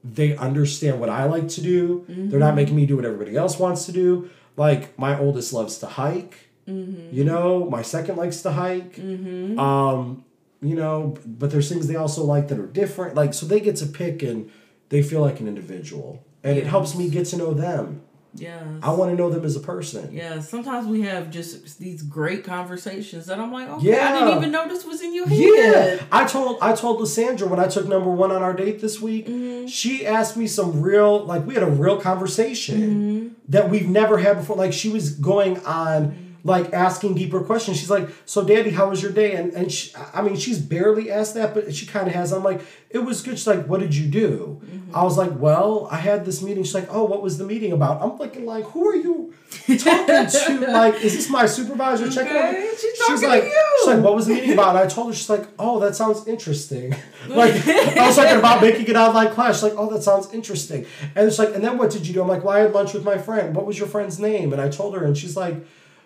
They 0.04 0.36
understand 0.38 1.00
what 1.00 1.10
I 1.10 1.26
like 1.26 1.50
to 1.50 1.62
do. 1.62 2.06
They're 2.08 2.40
not 2.40 2.48
mm-hmm. 2.48 2.56
making 2.56 2.76
me 2.76 2.86
do 2.86 2.96
what 2.96 3.06
everybody 3.06 3.36
else 3.36 3.60
wants 3.60 3.86
to 3.86 3.92
do. 3.92 4.30
Like 4.56 4.98
my 4.98 5.20
oldest 5.20 5.52
loves 5.54 5.78
to 5.80 5.88
hike. 5.88 6.50
Mm-hmm. 6.68 7.16
You 7.16 7.24
know, 7.26 7.70
my 7.70 7.82
second 7.82 8.16
likes 8.16 8.42
to 8.42 8.52
hike. 8.54 8.96
Mm-hmm. 8.96 9.60
Um, 9.60 10.24
you 10.62 10.76
know, 10.76 11.18
but 11.26 11.52
there's 11.52 11.70
things 11.70 11.88
they 11.88 11.96
also 11.96 12.24
like 12.24 12.48
that 12.48 12.58
are 12.58 12.68
different. 12.68 13.16
Like 13.16 13.34
so 13.34 13.46
they 13.46 13.60
get 13.60 13.76
to 13.78 13.86
pick 13.86 14.24
and 14.24 14.50
they 14.90 15.04
feel 15.04 15.22
like 15.22 15.40
an 15.40 15.48
individual. 15.48 16.24
And 16.44 16.58
it 16.58 16.66
helps 16.66 16.96
me 16.96 17.10
get 17.10 17.26
to 17.28 17.38
know 17.38 17.54
them. 17.54 18.02
Yes. 18.34 18.64
I 18.82 18.92
want 18.92 19.12
to 19.12 19.16
know 19.18 19.30
them 19.30 19.44
as 19.44 19.56
a 19.58 19.60
person. 19.60 20.10
Yeah, 20.14 20.40
sometimes 20.40 20.88
we 20.88 21.02
have 21.02 21.30
just 21.32 21.80
these 21.80 22.02
great 22.02 22.46
conversations 22.46 23.26
that 23.26 23.40
I'm 23.40 23.52
like, 23.52 23.68
okay, 23.68 24.00
I 24.00 24.20
didn't 24.20 24.38
even 24.38 24.52
know 24.52 24.68
this 24.70 24.86
was 24.86 25.02
in 25.02 25.14
your 25.14 25.28
head. 25.28 26.00
Yeah, 26.00 26.06
I 26.12 26.26
told 26.26 26.58
I 26.62 26.74
told 26.74 27.02
Lysandra 27.02 27.48
when 27.48 27.60
I 27.60 27.68
took 27.68 27.88
number 27.88 28.10
one 28.10 28.32
on 28.32 28.42
our 28.42 28.54
date 28.54 28.80
this 28.80 29.02
week. 29.02 29.28
Mm-hmm. 29.28 29.68
She 29.68 30.06
asked 30.06 30.38
me 30.38 30.48
some 30.48 30.82
real 30.82 31.26
like 31.26 31.46
we 31.46 31.54
had 31.56 31.64
a 31.64 31.70
real 31.70 32.00
conversation 32.00 32.82
Mm-hmm. 32.82 33.28
that 33.50 33.70
we've 33.70 33.88
never 33.90 34.18
had 34.18 34.38
before. 34.38 34.56
Like 34.56 34.74
she 34.74 34.90
was 34.90 35.12
going 35.16 35.60
on 35.66 36.31
like 36.44 36.74
asking 36.74 37.16
deeper 37.16 37.42
questions. 37.42 37.78
She's 37.78 37.90
like, 37.90 38.10
"So, 38.26 38.44
Daddy, 38.44 38.72
how 38.72 38.90
was 38.90 39.02
your 39.02 39.12
day?" 39.12 39.36
And 39.36 39.54
and 39.54 39.72
she, 39.72 39.92
I 40.14 40.22
mean, 40.22 40.36
she's 40.36 40.60
barely 40.60 41.12
asked 41.12 41.36
that, 41.36 41.54
but 41.54 41.74
she 41.74 41.86
kind 41.86 42.08
of 42.08 42.14
has. 42.14 42.32
I'm 42.32 42.44
like, 42.44 42.62
"It 42.90 43.00
was 43.00 43.22
good." 43.22 43.38
She's 43.38 43.48
like, 43.48 43.66
"What 43.68 43.80
did 43.80 43.96
you 43.96 44.08
do?" 44.08 44.62
Mm-hmm. 44.64 44.96
I 44.96 45.04
was 45.04 45.18
like, 45.18 45.32
"Well, 45.38 45.88
I 45.92 45.98
had 45.98 46.26
this 46.26 46.42
meeting." 46.42 46.64
She's 46.64 46.76
like, 46.76 46.90
"Oh, 46.90 47.04
what 47.04 47.22
was 47.22 47.38
the 47.38 47.46
meeting 47.46 47.72
about?" 47.72 48.02
I'm 48.02 48.18
thinking 48.18 48.46
like, 48.46 48.66
"Who 48.66 48.88
are 48.88 48.96
you?" 48.96 49.34
Talking 49.52 49.78
to 50.28 50.68
like, 50.72 50.96
is 51.04 51.14
this 51.14 51.30
my 51.30 51.46
supervisor? 51.46 52.10
Checking 52.10 52.36
on 52.36 52.54
me? 52.54 52.60
Okay, 52.60 52.72
she's 52.80 52.98
talking 53.00 53.22
to 53.22 53.28
like, 53.28 53.44
you. 53.44 53.78
she's 53.80 53.88
like, 53.88 54.04
what 54.04 54.16
was 54.16 54.28
the 54.28 54.34
meeting 54.36 54.54
about? 54.54 54.70
And 54.70 54.80
I 54.80 54.88
told 54.88 55.08
her, 55.08 55.14
she's 55.14 55.30
like, 55.30 55.48
oh, 55.60 55.80
that 55.80 55.96
sounds 55.96 56.26
interesting. 56.28 56.92
like, 57.28 57.54
I 57.68 58.08
was 58.08 58.16
talking 58.16 58.40
about 58.40 58.62
making 58.62 58.88
it 58.88 58.96
online 58.96 59.34
class. 59.34 59.56
She's 59.56 59.64
like, 59.64 59.74
oh, 59.76 59.90
that 59.92 60.04
sounds 60.04 60.34
interesting. 60.34 60.86
And 61.16 61.28
it's 61.28 61.38
like, 61.38 61.54
and 61.54 61.64
then 61.64 61.78
what 61.78 61.92
did 61.92 62.08
you 62.08 62.14
do? 62.14 62.22
I'm 62.22 62.28
like, 62.28 62.44
well, 62.44 62.56
I 62.56 62.60
had 62.60 62.74
lunch 62.74 62.94
with 62.94 63.04
my 63.04 63.18
friend. 63.18 63.56
What 63.56 63.66
was 63.66 63.78
your 63.78 63.88
friend's 63.88 64.20
name? 64.20 64.54
And 64.54 64.62
I 64.62 64.70
told 64.70 64.96
her, 64.96 65.04
and 65.04 65.18
she's 65.18 65.36
like, 65.36 65.56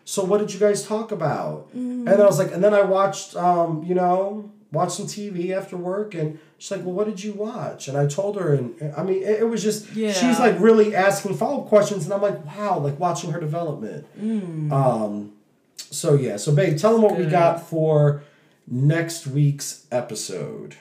so 0.05 0.23
what 0.23 0.39
did 0.39 0.53
you 0.53 0.59
guys 0.59 0.85
talk 0.85 1.11
about? 1.11 1.67
And 1.73 2.07
then 2.07 2.21
I 2.21 2.25
was 2.25 2.39
like, 2.39 2.53
and 2.53 2.63
then 2.63 2.73
I 2.73 2.81
watched, 2.83 3.35
um, 3.35 3.83
you 3.83 3.95
know, 3.95 4.51
watched 4.71 4.93
some 4.97 5.05
TV 5.07 5.51
after 5.51 5.75
work, 5.77 6.13
and 6.13 6.37
she's 6.57 6.71
like, 6.71 6.81
well, 6.85 6.93
what 6.93 7.07
did 7.07 7.23
you 7.23 7.33
watch? 7.33 7.87
And 7.87 7.97
I 7.97 8.05
told 8.07 8.39
her, 8.39 8.53
and 8.53 8.79
and 8.79 8.93
I 8.95 9.03
mean, 9.03 9.23
it, 9.23 9.39
it 9.41 9.49
was 9.49 9.61
just, 9.63 9.91
Yeah. 9.93 10.11
she's 10.13 10.39
like 10.39 10.59
really 10.59 10.95
asking 10.95 11.35
follow 11.35 11.63
up 11.63 11.67
questions, 11.69 12.05
and 12.05 12.13
I'm 12.13 12.21
like, 12.21 12.45
wow, 12.45 12.79
like 12.79 12.99
watching 12.99 13.31
her 13.31 13.39
development. 13.39 14.05
Um, 14.71 15.33
so 15.77 16.13
yeah, 16.15 16.37
so 16.37 16.53
babe, 16.53 16.77
tell 16.77 16.93
them 16.93 17.01
what 17.01 17.17
we 17.17 17.25
got 17.25 17.67
for 17.67 18.23
next 18.67 19.27
week's 19.27 19.85
episode. 19.91 20.75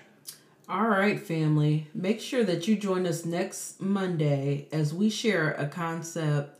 All 0.68 0.88
right, 0.88 1.20
family. 1.20 1.88
Make 1.94 2.20
sure 2.20 2.42
that 2.44 2.66
you 2.66 2.74
join 2.76 3.06
us 3.06 3.24
next 3.26 3.80
Monday 3.80 4.66
as 4.72 4.94
we 4.94 5.10
share 5.10 5.52
a 5.52 5.66
concept 5.66 6.58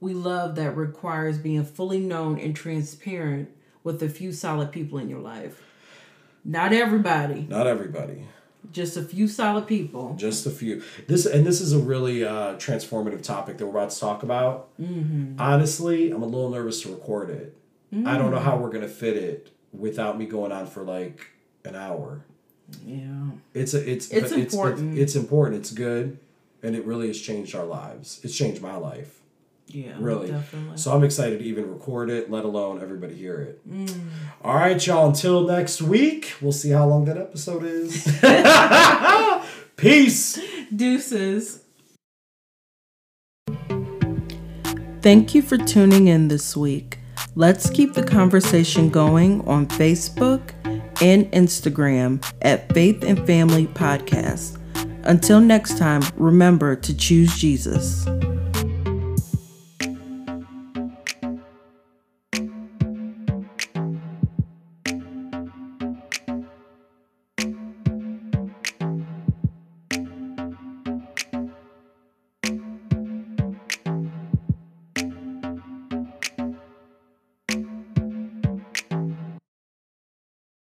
we 0.00 0.14
love 0.14 0.54
that 0.56 0.76
requires 0.76 1.38
being 1.38 1.64
fully 1.64 2.00
known 2.00 2.38
and 2.38 2.54
transparent 2.54 3.48
with 3.82 4.02
a 4.02 4.08
few 4.08 4.32
solid 4.32 4.72
people 4.72 4.98
in 4.98 5.08
your 5.08 5.20
life. 5.20 5.62
Not 6.44 6.72
everybody, 6.72 7.46
Not 7.48 7.66
everybody, 7.66 8.26
just 8.72 8.96
a 8.98 9.02
few 9.02 9.28
solid 9.28 9.66
people. 9.66 10.14
just 10.18 10.44
a 10.46 10.50
few. 10.50 10.82
This 11.06 11.24
and 11.26 11.46
this 11.46 11.60
is 11.60 11.72
a 11.72 11.78
really 11.78 12.22
uh, 12.24 12.54
transformative 12.56 13.22
topic 13.22 13.56
that 13.58 13.66
we're 13.66 13.72
about 13.78 13.90
to 13.90 14.00
talk 14.00 14.22
about. 14.22 14.68
Honestly, 15.38 16.10
I'm 16.10 16.22
a 16.22 16.26
little 16.26 16.50
nervous 16.50 16.82
to 16.82 16.90
record 16.90 17.30
it. 17.30 17.56
I 18.06 18.18
don't 18.18 18.32
know 18.32 18.40
how 18.40 18.56
we're 18.56 18.70
gonna 18.70 18.88
fit 18.88 19.16
it 19.16 19.50
without 19.72 20.18
me 20.18 20.26
going 20.26 20.50
on 20.52 20.66
for 20.66 20.82
like 20.82 21.28
an 21.64 21.76
hour. 21.76 22.24
Yeah. 22.84 23.30
It's 23.54 23.72
a 23.72 23.90
it's 23.90 24.10
It's 24.10 24.32
important. 24.32 24.98
It's, 24.98 25.14
it's 25.14 25.16
important. 25.16 25.60
It's 25.60 25.70
good, 25.70 26.18
and 26.62 26.74
it 26.74 26.84
really 26.84 27.06
has 27.06 27.20
changed 27.20 27.54
our 27.54 27.64
lives. 27.64 28.20
It's 28.24 28.36
changed 28.36 28.60
my 28.60 28.76
life. 28.76 29.20
Yeah. 29.66 29.94
really. 29.98 30.30
Definitely. 30.30 30.76
So 30.76 30.92
I'm 30.92 31.02
excited 31.02 31.40
to 31.40 31.44
even 31.44 31.70
record 31.70 32.10
it, 32.10 32.30
let 32.30 32.44
alone 32.44 32.80
everybody 32.80 33.14
hear 33.14 33.40
it. 33.40 33.68
Mm. 33.68 34.08
All 34.42 34.54
right, 34.54 34.84
y'all. 34.86 35.08
Until 35.08 35.46
next 35.46 35.82
week, 35.82 36.34
we'll 36.40 36.52
see 36.52 36.70
how 36.70 36.86
long 36.86 37.06
that 37.06 37.18
episode 37.18 37.64
is. 37.64 38.04
Peace. 39.76 40.38
Deuces. 40.74 41.60
Thank 45.02 45.34
you 45.34 45.42
for 45.42 45.58
tuning 45.58 46.08
in 46.08 46.28
this 46.28 46.56
week. 46.56 46.98
Let's 47.34 47.68
keep 47.68 47.94
the 47.94 48.02
conversation 48.02 48.88
going 48.88 49.46
on 49.46 49.66
Facebook 49.66 50.52
and 51.02 51.30
Instagram 51.32 52.24
at 52.42 52.72
Faith 52.72 53.02
and 53.02 53.26
Family 53.26 53.66
Podcast. 53.66 54.58
Until 55.04 55.40
next 55.40 55.76
time, 55.76 56.02
remember 56.16 56.76
to 56.76 56.96
choose 56.96 57.36
Jesus. 57.36 58.06